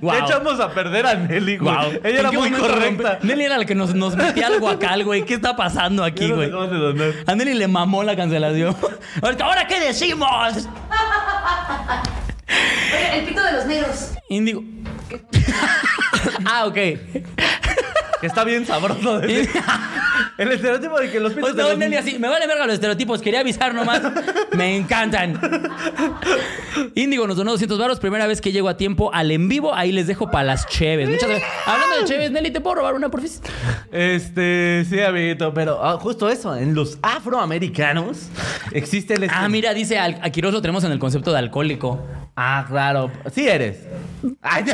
[0.00, 0.16] Guau.
[0.18, 1.72] Le echamos a perder a Nelly, güey.
[1.74, 1.90] Guau.
[2.02, 3.18] Ella era ¿En qué muy correcta.
[3.20, 5.24] rompe- Nelly era la que nos, nos metía al guacal, güey.
[5.24, 6.48] ¿Qué está pasando aquí, güey?
[6.48, 7.12] acaban de donar.
[7.26, 8.76] A Nelly le mamó la cancelación.
[9.22, 10.68] Ahorita, ¿Ahora qué decimos?
[12.48, 14.10] Oye, el pito de los negros.
[14.28, 14.62] Índigo.
[16.46, 16.76] ah, ok.
[18.22, 19.20] Está bien sabroso.
[19.20, 19.48] de-
[20.38, 22.64] El estereotipo de que los pitos Pues de no, los- Nelly así, me vale verga
[22.66, 24.02] los estereotipos, quería avisar nomás.
[24.56, 25.38] me encantan.
[26.94, 29.92] Índigo nos donó 200 baros, primera vez que llego a tiempo al en vivo, ahí
[29.92, 31.08] les dejo para las cheves.
[31.08, 31.50] Muchas gracias.
[31.66, 33.30] Hablando de cheves, Nelly, ¿te puedo robar una por fin?
[33.92, 38.28] Este, sí, amiguito, pero ah, justo eso, en los afroamericanos
[38.72, 39.28] existe el...
[39.32, 42.04] Ah, mira, dice, al- a Quiroz lo tenemos en el concepto de alcohólico.
[42.40, 43.10] Ah, claro.
[43.32, 43.78] Sí eres.
[44.42, 44.64] Ay,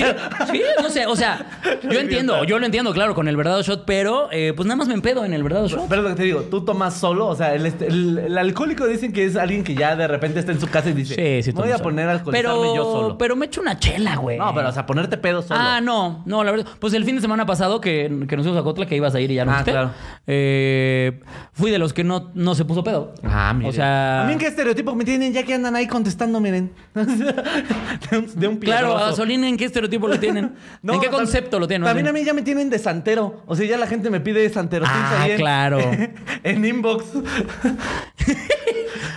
[0.50, 1.46] Sí, no sé, o sea,
[1.82, 4.88] yo entiendo, yo lo entiendo, claro, con el verdadero shot, pero eh, pues nada más
[4.88, 5.86] me empedo en el verdadero.
[5.88, 9.12] Pero lo que te digo, tú tomas solo, o sea, el, el- el alcohólico dicen
[9.12, 11.56] que es alguien que ya de repente está en su casa y dice, Sí, sí,
[11.56, 11.84] "Me voy a solo.
[11.84, 13.18] poner alcoholizarme pero, yo solo.
[13.18, 14.38] Pero me echo una chela, güey.
[14.38, 15.60] no, pero o sea, ponerte pedo solo.
[15.62, 16.66] Ah, no, no, la verdad.
[16.78, 19.20] Pues el fin de semana pasado que, que nos fuimos a Cotla, que ibas a
[19.20, 19.90] ir y ya no Ah, fuiste, claro.
[20.26, 21.20] eh,
[21.52, 23.12] fui de los que no, no se puso pedo.
[23.24, 23.68] Ah, mira.
[23.70, 24.22] O sea.
[24.22, 26.72] A mí en qué estereotipo me tienen ya que andan ahí contestando, miren.
[26.94, 29.12] de un, de un Claro, a.
[29.12, 30.54] Solín, ¿en qué estereotipo lo tienen?
[30.82, 31.86] No, ¿En qué concepto lo tienen?
[31.86, 33.42] También a mí ya me tienen de santero.
[33.46, 35.78] O sea, ya la gente me pide santero tips Ah, claro.
[36.42, 37.04] en inbox.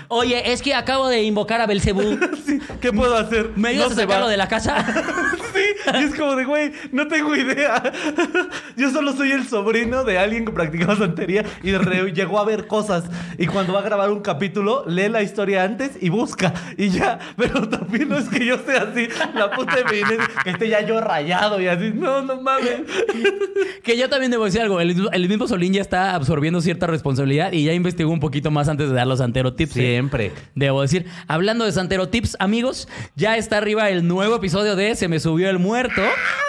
[0.10, 2.18] Oye, es que acabo de invocar a Belcebú.
[2.48, 3.52] Sí, ¿Qué puedo hacer?
[3.58, 4.32] ¿Me ayudas No a sacarlo va.
[4.32, 4.86] de la casa?
[5.58, 5.64] Sí,
[6.00, 7.82] y es como de, güey, no tengo idea.
[8.78, 12.68] Yo solo soy el sobrino de alguien que practicaba santería y re- llegó a ver
[12.68, 13.06] cosas.
[13.40, 16.54] Y cuando va a grabar un capítulo, lee la historia antes y busca.
[16.78, 20.70] Y ya, pero también no es que yo sea así, la puta evidencia, que esté
[20.70, 21.92] ya yo rayado y así.
[21.94, 22.82] No, no mames.
[23.84, 24.80] Que yo también debo decir algo.
[24.80, 28.70] El, el mismo Solín ya está absorbiendo cierta responsabilidad y ya investigó un poquito más
[28.70, 29.78] antes de dar los Santero Tips.
[29.78, 29.97] ¿eh?
[29.98, 30.32] Siempre.
[30.54, 35.08] Debo decir, hablando de Santero Tips, amigos, ya está arriba el nuevo episodio de Se
[35.08, 36.04] me subió el muerto.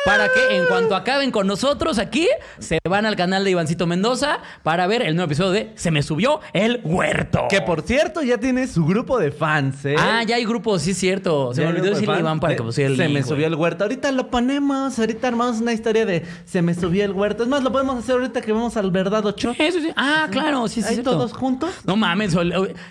[0.05, 2.29] Para que en cuanto acaben con nosotros aquí,
[2.59, 6.03] se van al canal de Ivancito Mendoza para ver el nuevo episodio de Se me
[6.03, 7.47] subió el huerto.
[7.49, 9.95] Que por cierto, ya tiene su grupo de fans, ¿eh?
[9.99, 11.55] Ah, ya hay grupos, sí es cierto.
[11.55, 12.21] Se me hay olvidó grupo de decirle a.
[12.21, 13.31] Iván para que pusiera el Se link, me güey.
[13.31, 13.85] subió el huerto.
[13.85, 14.99] Ahorita lo ponemos.
[14.99, 17.45] Ahorita armamos una historia de Se me subió el huerto.
[17.45, 19.55] Es más, lo podemos hacer ahorita que vamos al Verdad 8.
[19.59, 19.89] Eso sí.
[19.97, 20.89] Ah, claro, sí, sí.
[20.89, 21.13] Ahí cierto.
[21.13, 21.71] todos juntos.
[21.85, 22.37] No mames,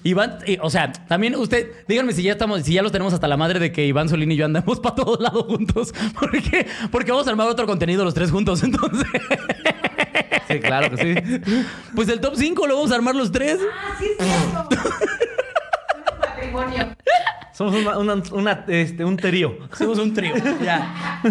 [0.03, 3.27] Iván, eh, o sea, también usted, díganme si ya estamos, si ya los tenemos hasta
[3.27, 5.93] la madre de que Iván Solín y yo andamos para todos lados juntos.
[6.19, 9.07] Porque, porque vamos a armar otro contenido los tres juntos, entonces.
[10.47, 11.41] Sí, claro que sí.
[11.93, 13.59] Pues el top 5 lo vamos a armar los tres.
[13.61, 14.67] Ah, sí, es cierto.
[15.91, 16.95] Somos un matrimonio.
[17.57, 19.57] Somos una, una- una, este, un trío.
[19.75, 20.33] Somos un trío.
[20.63, 21.21] Ya.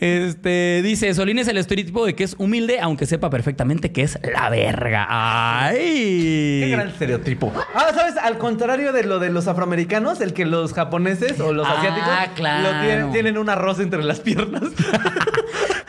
[0.00, 4.18] Este dice: Solín es el estereotipo de que es humilde, aunque sepa perfectamente que es
[4.34, 5.06] la verga.
[5.08, 6.60] ¡Ay!
[6.64, 7.52] Qué gran estereotipo.
[7.74, 8.16] Ah, ¿sabes?
[8.16, 12.10] Al contrario de lo de los afroamericanos, el que los japoneses o los Ah, asiáticos
[12.34, 12.72] claro.
[12.72, 14.62] lo tienen, tienen un arroz entre las piernas.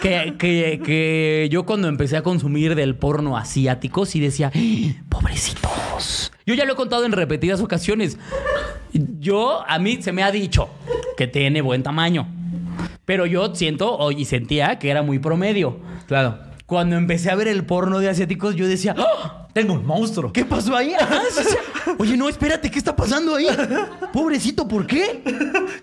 [0.01, 6.31] Que, que- que yo cuando empecé a consumir del porno asiático sí decía, "¡Ah, pobrecitos.
[6.45, 8.17] Yo ya lo he contado en repetidas ocasiones.
[8.93, 10.69] Yo, a mí se me ha dicho
[11.17, 12.27] que tiene buen tamaño.
[13.05, 15.79] Pero yo siento y sentía que era muy promedio.
[16.07, 16.39] Claro.
[16.65, 19.45] Cuando empecé a ver el porno de asiáticos, yo decía, ¡Ah!
[19.55, 20.33] Tengo un monstruo.
[20.33, 20.93] ¿Qué pasó ahí?
[21.31, 21.55] Sí, sí.
[21.97, 23.47] Oye, no, espérate, ¿qué está pasando ahí?
[24.11, 25.21] Pobrecito, ¿por qué?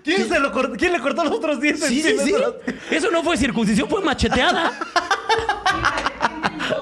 [0.03, 0.75] ¿Quién, se lo cortó?
[0.77, 2.33] ¿Quién le cortó los otros 10 Sí, sí, sí.
[2.91, 4.71] Eso no fue circuncisión, fue macheteada.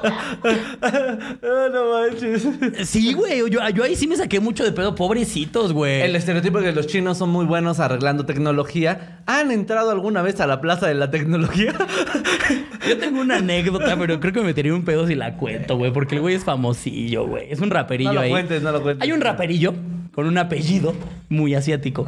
[1.74, 2.48] No manches.
[2.88, 3.40] Sí, güey.
[3.50, 4.96] Yo, yo ahí sí me saqué mucho de pedo.
[4.96, 6.02] Pobrecitos, güey.
[6.02, 9.22] El estereotipo de que los chinos son muy buenos arreglando tecnología.
[9.26, 11.74] ¿Han entrado alguna vez a la plaza de la tecnología?
[12.88, 15.92] Yo tengo una anécdota, pero creo que me metería un pedo si la cuento, güey.
[15.92, 17.52] Porque el güey es famosillo, güey.
[17.52, 18.30] Es un raperillo No lo ahí.
[18.32, 19.04] cuentes, no lo cuentes.
[19.04, 19.74] Hay un raperillo
[20.14, 20.94] con un apellido
[21.30, 22.08] muy asiático.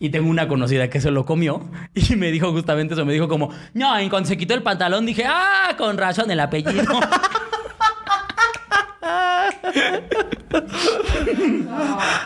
[0.00, 3.04] Y tengo una conocida que se lo comió y me dijo justamente eso.
[3.04, 6.40] Me dijo como, no, y cuando se quitó el pantalón dije, ah, con razón el
[6.40, 6.82] apellido.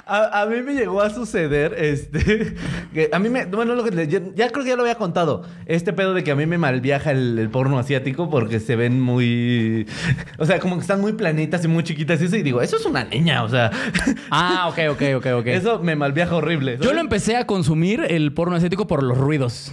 [0.07, 2.55] A, a mí me llegó a suceder, este,
[2.93, 5.45] que a mí me, bueno, lo que ya, ya creo que ya lo había contado,
[5.65, 9.01] este pedo de que a mí me malviaja el, el porno asiático porque se ven
[9.01, 9.87] muy,
[10.39, 12.77] o sea, como que están muy planitas y muy chiquitas y eso, y digo, eso
[12.77, 13.71] es una niña, o sea,
[14.31, 15.47] ah, ok, ok, ok, ok.
[15.47, 16.79] eso me malviaja horrible.
[16.81, 19.73] Yo lo empecé a consumir el porno asiático por los ruidos.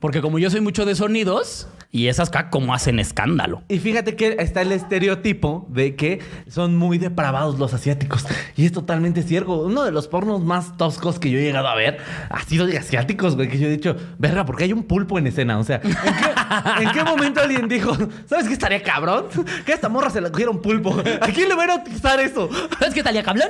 [0.00, 3.62] Porque como yo soy mucho de sonidos, y esas acá como hacen escándalo.
[3.68, 8.26] Y fíjate que está el estereotipo de que son muy depravados los asiáticos.
[8.56, 9.62] Y es totalmente cierto.
[9.62, 11.96] Uno de los pornos más toscos que yo he llegado a ver
[12.28, 13.48] ha sido de asiáticos, güey.
[13.48, 15.58] Que yo he dicho, verga, porque hay un pulpo en escena.
[15.58, 17.96] O sea, ¿en qué, en qué momento alguien dijo,
[18.26, 19.24] ¿sabes qué estaría cabrón?
[19.64, 20.94] Que a esta morra se la cogiera un pulpo.
[21.22, 22.50] ¿A quién le van a utilizar eso?
[22.78, 23.48] ¿Sabes qué Talia Cablán?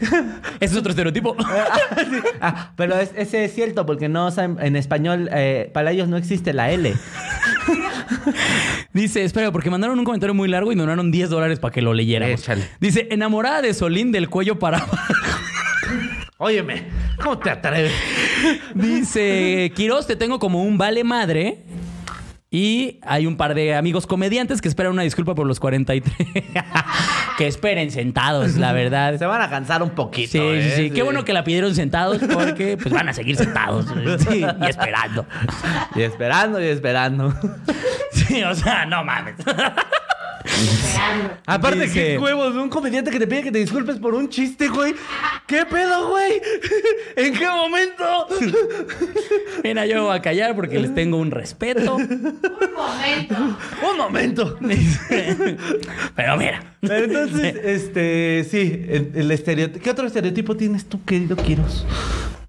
[0.58, 1.36] Ese es otro estereotipo.
[2.40, 6.16] Ah, pero es- ese es cierto, porque no saben- en español, eh, para ellos no
[6.16, 6.92] existe la L.
[8.92, 11.82] Dice, espera, porque mandaron un comentario muy largo y me donaron 10 dólares para que
[11.82, 12.40] lo leyéramos.
[12.40, 12.68] Échale.
[12.80, 14.96] Dice, enamorada de Solín del cuello para abajo.
[16.38, 16.88] Óyeme,
[17.22, 17.92] ¿cómo te atreves?
[18.74, 21.62] Dice, Quiroz, te tengo como un vale madre.
[22.50, 26.16] Y hay un par de amigos comediantes que esperan una disculpa por los 43.
[27.36, 29.18] que esperen sentados, la verdad.
[29.18, 30.32] Se van a cansar un poquito.
[30.32, 30.72] Sí, sí, ¿eh?
[30.76, 30.90] sí.
[30.90, 33.86] Qué bueno que la pidieron sentados porque pues van a seguir sentados
[34.30, 35.26] sí, y esperando.
[35.94, 37.34] Y esperando y esperando.
[38.10, 39.36] Sí, o sea, no mames.
[41.46, 44.28] Aparte, Dice- qué huevos de un comediante que te pide que te disculpes por un
[44.28, 44.94] chiste, güey.
[45.46, 46.40] ¿Qué pedo, güey?
[47.16, 48.26] ¿En qué momento?
[49.64, 51.96] Mira, yo voy a callar porque les tengo un respeto.
[51.96, 52.40] Un
[52.76, 53.56] momento.
[53.90, 54.58] Un momento.
[56.16, 56.62] Pero mira.
[56.80, 59.82] Pero entonces, este, sí, el, el estereotipo.
[59.82, 61.86] ¿Qué otro estereotipo tienes tú, querido Kiros?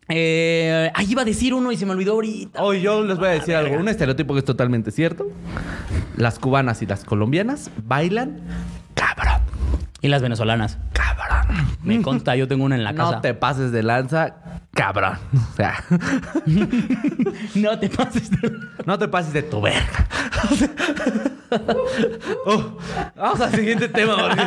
[0.09, 2.61] Eh, ahí iba a decir uno y se me olvidó ahorita.
[2.63, 3.75] Hoy yo les voy a decir algo.
[3.77, 5.27] Un estereotipo que es totalmente cierto.
[6.15, 8.41] Las cubanas y las colombianas bailan
[8.95, 9.41] cabrón.
[10.01, 10.77] Y las venezolanas.
[10.93, 11.67] Cabrón.
[11.83, 13.15] Me consta, yo tengo una en la casa.
[13.17, 14.35] No te pases de lanza,
[14.73, 15.17] cabrón.
[15.51, 15.83] O sea,
[17.55, 18.51] No te pases de...
[18.85, 20.07] no te pases de tu verga.
[22.45, 22.77] Oh,
[23.15, 24.15] vamos al siguiente tema.
[24.17, 24.43] porque-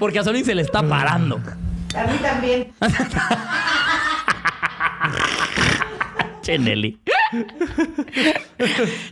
[0.00, 1.36] Porque a Solín se le está parando.
[1.96, 2.72] A mí también.
[6.42, 6.98] Che, Nelly.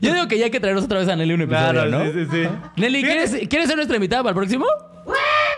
[0.00, 2.04] Yo digo que ya hay que traernos otra vez a Nelly un episodio, Claro, ¿no?
[2.04, 2.48] sí, sí, sí.
[2.76, 4.66] Nelly, ¿quieres, ¿quieres ser nuestra invitada para el próximo?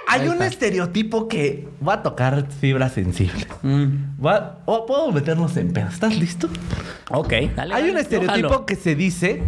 [0.08, 3.46] Hay un estereotipo que va a tocar fibras sensibles.
[4.24, 5.88] Va- o puedo meternos en pedo.
[5.88, 6.48] ¿Estás listo?
[7.10, 7.74] Ok, dale.
[7.74, 8.66] Hay dale, un estereotipo ojalá.
[8.66, 9.42] que se dice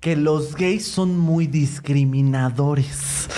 [0.00, 3.28] que los gays son muy discriminadores.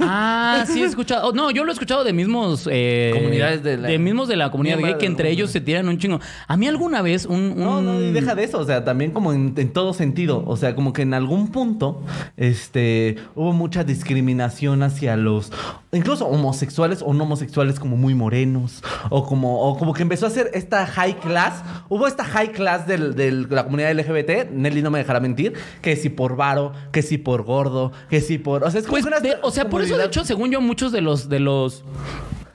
[0.00, 1.28] Ah, sí he escuchado.
[1.28, 4.50] oh, no, yo lo he escuchado de mismos eh, Comunidades de la- mismos de la
[4.50, 6.20] comunidad gay que entre ellos se tiran un chingo.
[6.46, 8.58] A mí alguna vez un, un- No, no, deja de eso.
[8.58, 10.44] O sea, también como en, en todo sentido.
[10.46, 12.02] O sea, como que en algún punto
[12.36, 15.47] este, hubo mucha discriminación hacia los,
[15.92, 18.82] incluso homosexuales o no homosexuales como muy morenos.
[19.10, 21.62] O como, o como que empezó a hacer esta high class.
[21.88, 24.50] Hubo esta high class del- del- de la comunidad LGBT.
[24.52, 25.54] Nelly no me dejará mentir.
[25.82, 28.64] Que si por varo, que si por gordo, que si por...
[28.64, 30.60] O sea, es como Pues, una de- o sea, por eso de hecho, según yo,
[30.60, 31.84] muchos de los de los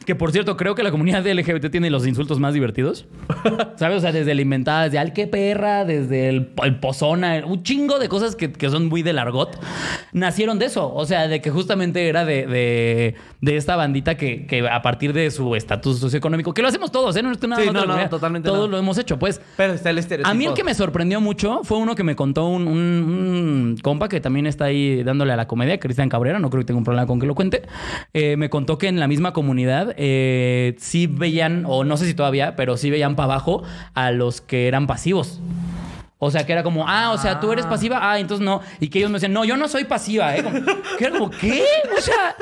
[0.06, 3.06] que por cierto, creo que la comunidad LGBT tiene los insultos más divertidos.
[3.76, 3.98] ¿Sabes?
[3.98, 8.00] O sea, desde la inventada, desde al que perra, desde el, el pozona, un chingo
[8.00, 9.60] de cosas que, que son muy del argot,
[10.12, 10.94] nacieron de eso.
[10.94, 15.14] O sea, de que justamente era de, de, de esta bandita que, que a partir
[15.14, 17.24] de su estatus socioeconómico, que lo hacemos todos, ¿eh?
[17.24, 18.72] No es nada Sí, no, no, totalmente Todos no.
[18.74, 19.42] lo hemos hecho, pues.
[19.58, 20.30] Pero está el estereotipo.
[20.32, 23.78] A mí el que me sorprendió mucho fue uno que me contó un, un- un
[23.82, 26.78] compa que también está ahí dándole a la comedia, Cristian Cabrera, no creo que tenga
[26.78, 27.64] un problema con que lo cuente.
[28.14, 32.14] Eh, me contó que en la misma comunidad eh, sí veían, o no sé si
[32.14, 33.64] todavía, pero sí veían para abajo
[33.94, 35.42] a los que eran pasivos.
[36.20, 38.62] O sea, que era como, ah, o sea, tú eres pasiva, ah, entonces no.
[38.80, 40.44] Y que ellos me decían, no, yo no soy pasiva, ¿eh?
[40.44, 40.62] Como,
[40.98, 41.66] que era como, ¿qué?
[41.98, 42.36] O sea,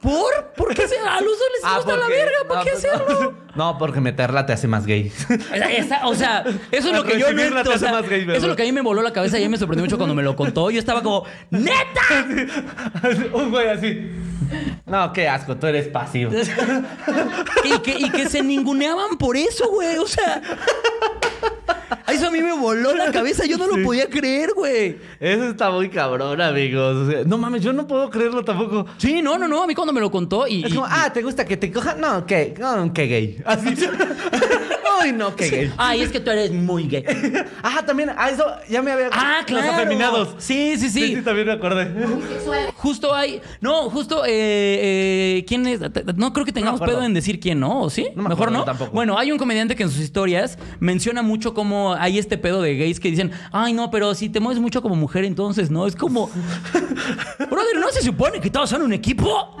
[0.00, 0.52] ¿por?
[0.56, 2.32] ¿Por qué se, a los dos les Ah, gusta la verga?
[2.46, 3.34] ¿Por no, qué pues, hacerlo?
[3.54, 5.12] No, porque meterla te hace más gay.
[5.70, 6.42] Esa- o sea,
[6.72, 8.66] eso es lo que yo no o sea, más gay, Eso es lo que a
[8.66, 10.70] mí me voló la cabeza y a mí me sorprendió mucho cuando me lo contó.
[10.70, 12.26] Yo estaba como, ¡neta!
[13.32, 14.10] Un güey así.
[14.86, 16.32] No, qué asco, tú eres pasivo.
[17.64, 19.98] y, que, y que se ninguneaban por eso, güey.
[19.98, 20.42] O sea.
[22.08, 23.44] Eso a mí me voló la cabeza.
[23.46, 24.98] Yo no lo podía creer, güey.
[25.18, 26.96] Eso está muy cabrón, amigos.
[26.96, 28.86] O sea, no mames, yo no puedo creerlo tampoco.
[28.98, 29.62] Sí, no, no, no.
[29.62, 30.64] A mí cuando me lo contó y.
[30.64, 31.94] Es y- como, ah, ¿te gusta que te coja?
[31.94, 32.54] No, ¿qué?
[32.58, 33.42] No, qué gay.
[33.44, 33.74] Así.
[35.00, 35.72] Ay, no, qué gay.
[35.76, 37.04] Ay, es que tú eres muy gay.
[37.66, 39.08] Ah, también, a eso ya me había.
[39.12, 39.66] Ah, claro.
[39.66, 40.34] Los afeminados.
[40.38, 41.00] Sí, sí, sí.
[41.08, 41.90] Sí, sí, también me acordé.
[42.74, 43.40] Justo hay.
[43.60, 44.24] No, justo.
[44.26, 44.28] Eh,
[45.38, 45.80] eh, ¿Quién es?
[46.16, 47.80] No creo que tengamos pedo en decir quién, ¿no?
[47.82, 48.08] ¿O sí?
[48.14, 48.64] No me Mejor acuerdo no.
[48.64, 48.90] tampoco.
[48.92, 52.76] Bueno, hay un comediante que en sus historias menciona mucho cómo hay este pedo de
[52.76, 55.86] gays que dicen, ay, no, pero si te mueves mucho como mujer, entonces no.
[55.86, 56.30] Es como.
[57.38, 59.56] Brother, ¿no se supone que todos son un equipo?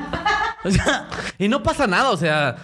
[0.64, 1.08] O sea.
[1.38, 2.56] Y no pasa nada, o sea.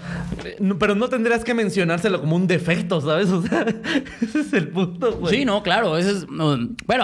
[0.58, 3.30] no- pero no tendrías que mencionárselo como un defecto, ¿sabes?
[3.30, 3.64] O sea,
[4.20, 5.34] ese es el punto, güey.
[5.34, 5.96] Sí, no, claro.
[5.96, 6.26] Ese es.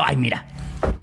[0.05, 0.47] ay, mira.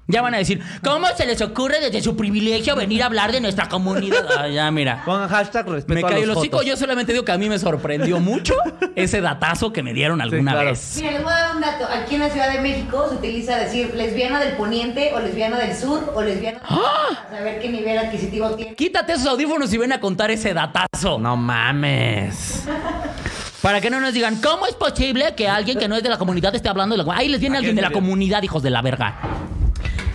[0.05, 3.39] Ya van a decir, ¿cómo se les ocurre desde su privilegio venir a hablar de
[3.39, 4.27] nuestra comunidad?
[4.37, 5.01] Ah, ya, mira.
[5.05, 6.61] Pongan hashtag respeto Me a cayó los el hocico.
[6.61, 8.53] Yo solamente digo que a mí me sorprendió mucho
[8.95, 10.69] ese datazo que me dieron alguna claro.
[10.71, 10.97] vez.
[10.97, 11.85] Mira, les voy a dar un dato.
[11.85, 15.75] Aquí en la Ciudad de México se utiliza decir lesbiana del poniente o lesbiana del
[15.75, 17.23] sur o lesbiana del ¡Ah!
[17.23, 18.75] para saber qué nivel adquisitivo tiene.
[18.75, 21.17] Quítate esos audífonos y ven a contar ese datazo.
[21.17, 22.65] No mames.
[23.63, 26.17] Para que no nos digan, ¿cómo es posible que alguien que no es de la
[26.17, 28.81] comunidad esté hablando de la Ahí les viene alguien de la comunidad, hijos de la
[28.81, 29.17] verga.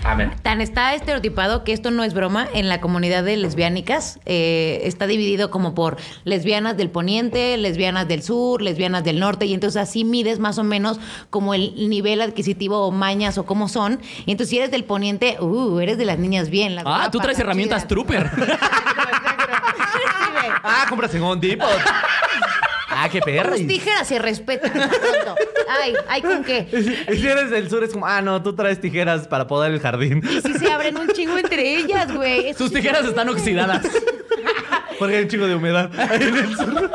[0.05, 0.37] A ver.
[0.43, 4.21] Tan está estereotipado que esto no es broma en la comunidad de lesbiánicas.
[4.27, 9.47] eh, está dividido como por lesbianas del poniente, lesbianas del sur, lesbianas del norte.
[9.47, 13.69] Y entonces así mides más o menos como el nivel adquisitivo o mañas o cómo
[13.69, 13.99] son.
[14.27, 16.75] Y entonces si eres del poniente, uh, eres de las niñas bien.
[16.75, 17.89] las Ah, tú traes herramientas chidas.
[17.89, 18.31] Trooper.
[20.61, 21.69] Ah, compras en Home Depot.
[23.05, 23.53] ah, qué perra.
[23.53, 24.73] Tus Y tijeras se respetan.
[25.83, 26.67] Ay, ay, ¿con qué?
[27.13, 29.81] y si eres del sur, es como, ah, no, tú traes tijeras para podar el
[29.81, 30.23] jardín.
[30.27, 32.55] Sí se abren un chingo entre ellas, güey.
[32.59, 33.87] Sus tijeras están oxidadas.
[34.99, 35.91] Porque hay un chico de humedad.
[35.99, 36.91] ahí en el sur.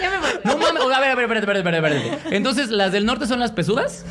[0.00, 0.30] Ya me voy.
[0.44, 0.82] No mames.
[0.82, 2.36] A ver, a ver, espérate, espérate, espérate.
[2.36, 4.04] Entonces, ¿las del norte son las pesudas?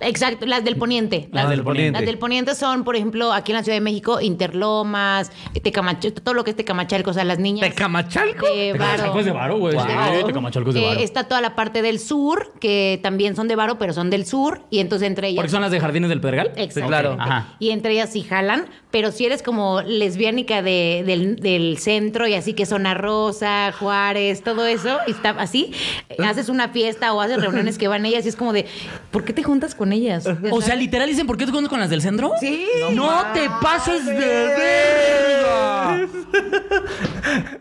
[0.00, 1.28] Exacto, las del poniente.
[1.32, 1.98] Las Ah, del del poniente.
[2.00, 5.30] Las del poniente son, por ejemplo, aquí en la Ciudad de México, Interlomas,
[5.62, 7.68] Tecamachalco, todo lo que es Tecamachalco, o sea, las niñas.
[7.68, 8.46] ¿Tecamachalco?
[8.46, 8.72] De.
[8.72, 9.74] Tecamachalco es de varo, güey.
[9.74, 9.84] Wow.
[9.84, 11.00] Sí, Tecamachalco es de Eh, varo.
[11.00, 14.62] está toda la parte del sur, que también son de Varo, pero son del sur,
[14.70, 15.36] y entonces entre ellas.
[15.36, 16.52] Porque son las de Jardines del Pedregal.
[16.56, 16.88] Exacto.
[16.88, 17.16] claro.
[17.18, 17.54] Ajá.
[17.58, 22.34] Y entre ellas sí jalan, pero si eres como lesbiánica de- del, del centro y
[22.34, 25.72] así que Zona Rosa, Juárez, todo eso, y está así,
[26.08, 28.66] eh, haces una fiesta o haces reuniones que van ellas y es como de,
[29.10, 30.28] ¿por qué te juntas con ellas?
[30.50, 32.32] O sea, literal dicen, ¿por qué te juntas con las del centro?
[32.38, 32.66] Sí.
[32.92, 36.06] No, te pases de verga.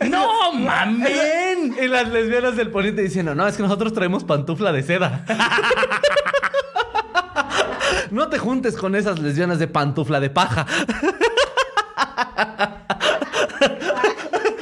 [0.10, 1.76] No mamen.
[1.82, 5.26] Y las lesbianas del poniente diciendo, no, es que nosotros traemos pantufla de seda.
[8.12, 10.66] no te juntes con esas lesbianas de pantufla de paja.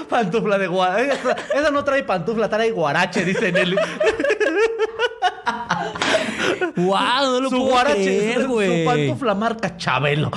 [0.09, 1.13] pantufla de guarache.
[1.13, 3.77] Esa, esa no trae pantufla, trae guarache, dice Nelly.
[6.75, 8.85] Wow, no lo su puedo guarache, creer, su güey.
[8.85, 10.31] pantufla marca Chabelo.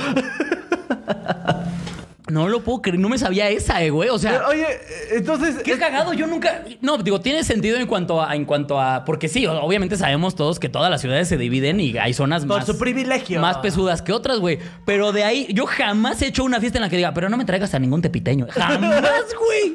[2.30, 2.98] No lo puedo creer.
[2.98, 4.08] No me sabía esa, eh, güey.
[4.08, 4.46] O sea...
[4.48, 4.66] Oye,
[5.10, 5.56] entonces...
[5.62, 6.64] Qué cagado, yo nunca.
[6.80, 8.34] No, digo, tiene sentido en cuanto a.
[8.34, 11.98] En cuanto a porque sí, obviamente sabemos todos que todas las ciudades se dividen y
[11.98, 12.66] hay zonas Por más.
[12.66, 13.38] su privilegio.
[13.40, 14.60] Más pesudas que otras, güey.
[14.86, 17.36] Pero de ahí, yo jamás he hecho una fiesta en la que diga, pero no
[17.36, 18.46] me traigas a ningún tepiteño.
[18.50, 19.74] Jamás, güey.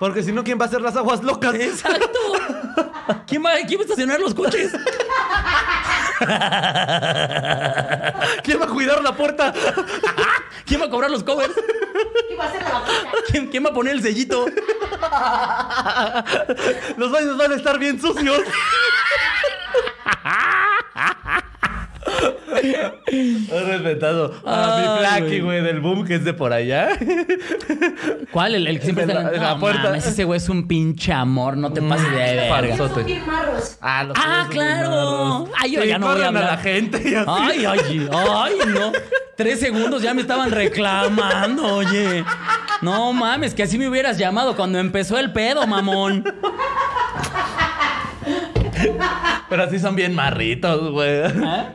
[0.00, 1.54] Porque si no, ¿quién va a hacer las aguas locas?
[1.54, 2.18] Exacto.
[3.26, 4.72] ¿Quién va, ¿Quién va a estacionar los coches?
[8.42, 9.52] ¿Quién va a cuidar la puerta?
[10.64, 11.54] ¿Quién va a cobrar los covers?
[11.54, 13.10] ¿Qué va a hacer la vaquita?
[13.30, 14.46] ¿Quién, quién va a poner el sellito?
[16.96, 18.40] Los baños van a estar bien sucios.
[23.06, 24.98] He respetado a mi.
[25.00, 26.88] Flaky, güey, del boom que es de por allá.
[28.30, 28.54] ¿Cuál?
[28.54, 29.82] El, el que siempre En está la- en en la puerta.
[29.90, 29.98] puerta.
[30.08, 31.56] ese güey es un pinche amor.
[31.56, 32.76] No te pases de verga.
[33.80, 35.48] Ah, los Ah, claro.
[35.58, 36.44] Ay, yo Sí, ya no voy a hablar.
[36.44, 37.02] la gente.
[37.08, 37.26] y así.
[37.28, 38.92] Ay, ay, ay, no.
[39.36, 42.24] Tres segundos ya me estaban reclamando, oye.
[42.82, 46.24] No mames, que así me hubieras llamado cuando empezó el pedo, mamón.
[49.48, 51.22] Pero así son bien marritos, güey.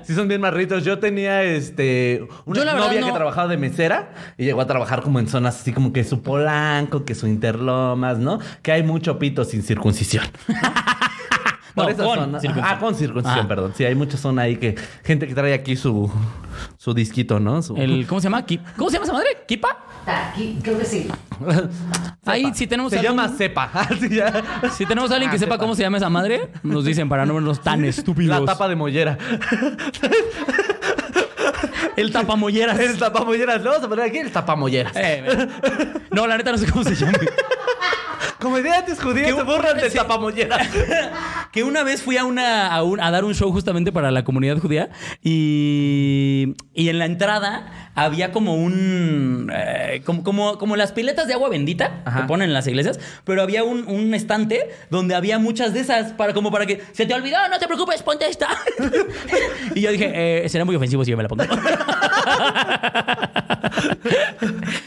[0.03, 0.83] Sí son bien marritos.
[0.83, 2.27] Yo tenía, este...
[2.45, 5.71] Una Yo, novia que trabajaba de mesera y llegó a trabajar como en zonas así
[5.71, 8.39] como que su Polanco, que su Interlomas, ¿no?
[8.61, 10.25] Que hay mucho pito sin circuncisión.
[11.75, 12.39] Por No, esa con zona.
[12.39, 12.75] circuncisión.
[12.75, 13.47] Ah, con circuncisión, Ah.
[13.47, 13.73] perdón.
[13.75, 14.75] Sí, hay mucha zona ahí que...
[15.03, 16.11] Gente que trae aquí su...
[16.77, 17.61] Su disquito, ¿no?
[17.61, 17.75] Su...
[17.77, 18.43] El, ¿Cómo se llama?
[18.75, 19.29] ¿Cómo se llama esa madre?
[19.47, 19.77] ¿Kipa?
[20.09, 21.07] Aquí, creo que sí.
[22.25, 23.69] Ahí, si tenemos Se algún- llama cepa.
[23.73, 24.43] Así ya.
[24.75, 27.25] Si tenemos a alguien que Ah, sepa cómo se llama esa madre, nos dicen para
[27.25, 28.39] no vernos tan estúpidos.
[28.39, 29.17] La tapa de mollera.
[31.95, 32.79] El tapamolleras.
[32.79, 33.61] El tapamolleras.
[33.61, 34.93] Le vamos a poner aquí el tapamolleras.
[34.95, 35.47] Eh,
[36.11, 37.13] no, la neta no sé cómo se llama.
[38.39, 39.97] Comediantes judíos se borran de sí.
[39.97, 40.67] tapamolleras.
[41.51, 44.23] Que una vez fui a una a, un- a dar un show justamente para la
[44.23, 44.89] comunidad judía
[45.23, 51.33] y, y en la entrada había como un eh, como, como, como las piletas de
[51.33, 52.21] agua bendita Ajá.
[52.21, 56.13] que ponen en las iglesias, pero había un, un estante donde había muchas de esas
[56.13, 58.47] para como para que se te olvidó, no te preocupes, ponte esta.
[59.75, 61.43] y yo dije, eh, será muy ofensivo si yo me la pongo.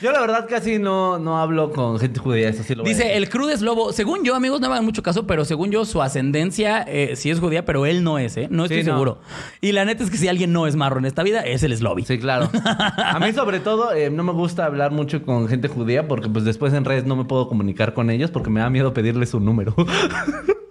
[0.03, 2.95] Yo la verdad casi no, no hablo con gente judía, eso sí lo voy a
[2.95, 3.22] Dice, decir.
[3.22, 3.93] el crudo es lobo.
[3.93, 7.30] Según yo, amigos, no me hagan mucho caso, pero según yo, su ascendencia eh, sí
[7.30, 8.49] es judía, pero él no es, ¿eh?
[8.51, 8.95] No estoy Sí, no.
[8.95, 9.20] seguro.
[9.61, 11.76] Y la neta es que si alguien no es marro en esta vida, es el
[11.76, 12.05] Slobby.
[12.05, 12.51] Sí, claro.
[12.97, 16.45] A mí sobre todo eh, no me gusta hablar mucho con gente judía porque pues
[16.45, 19.41] después en redes no me puedo comunicar con ellos porque me da miedo pedirles su
[19.41, 19.74] número.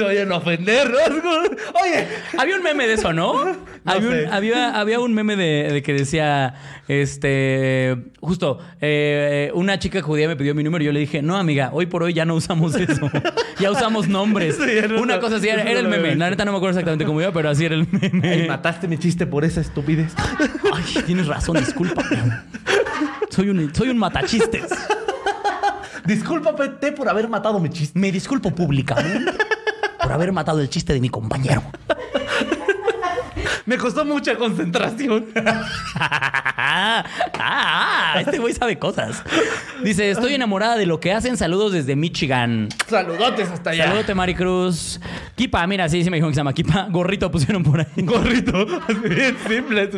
[0.00, 0.88] Se vayan a ofender.
[0.88, 2.06] Oye,
[2.38, 3.34] Había un meme de eso, ¿no?
[3.84, 6.54] había, un, había, había un meme de, de que decía,
[6.88, 11.36] este, justo, eh, una chica judía me pidió mi número y yo le dije, no,
[11.36, 13.10] amiga, hoy por hoy ya no usamos eso.
[13.58, 14.56] ya usamos nombres.
[14.56, 16.14] Sí, era una una- cosa así, era, era el meme.
[16.16, 18.28] La neta no me acuerdo exactamente cómo iba, pero así era el meme.
[18.28, 20.12] Ay, mataste mi chiste por esa estupidez.
[20.72, 22.02] Ay, tienes razón, disculpa.
[23.28, 24.64] Soy un, soy un matachistes.
[26.04, 27.98] Discúlpate por haber matado mi chiste.
[27.98, 29.30] Me disculpo públicamente
[30.02, 31.62] por haber matado el chiste de mi compañero.
[33.70, 35.26] Me costó mucha concentración.
[35.94, 37.04] ah,
[37.38, 39.22] ah, este güey sabe cosas.
[39.84, 41.36] Dice, estoy enamorada de lo que hacen.
[41.36, 42.68] Saludos desde Michigan.
[42.88, 43.84] Saludotes hasta allá.
[43.84, 44.98] Saludote, Maricruz.
[45.36, 46.88] Kipa, mira, sí, sí me dijeron que se llama Kipa.
[46.90, 47.86] Gorrito pusieron por ahí.
[47.98, 48.66] Gorrito.
[48.88, 49.88] Así bien simple.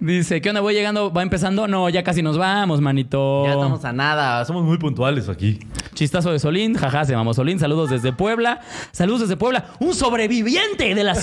[0.00, 0.60] Dice, ¿qué onda?
[0.62, 1.68] Voy llegando, va empezando.
[1.68, 3.44] No, ya casi nos vamos, manito.
[3.44, 4.44] Ya estamos a nada.
[4.44, 5.60] Somos muy puntuales aquí.
[5.94, 7.60] Chistazo de Solín, jaja, se llamó Solín.
[7.60, 8.60] Saludos desde Puebla.
[8.90, 9.66] Saludos desde Puebla.
[9.78, 11.20] Un sobreviviente de las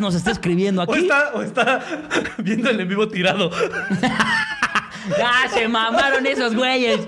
[0.00, 1.02] nos está escribiendo O aquí.
[1.02, 1.80] está, o está
[2.38, 3.50] viendo el en vivo tirado.
[5.18, 7.00] ¡Ya se mamaron esos güeyes!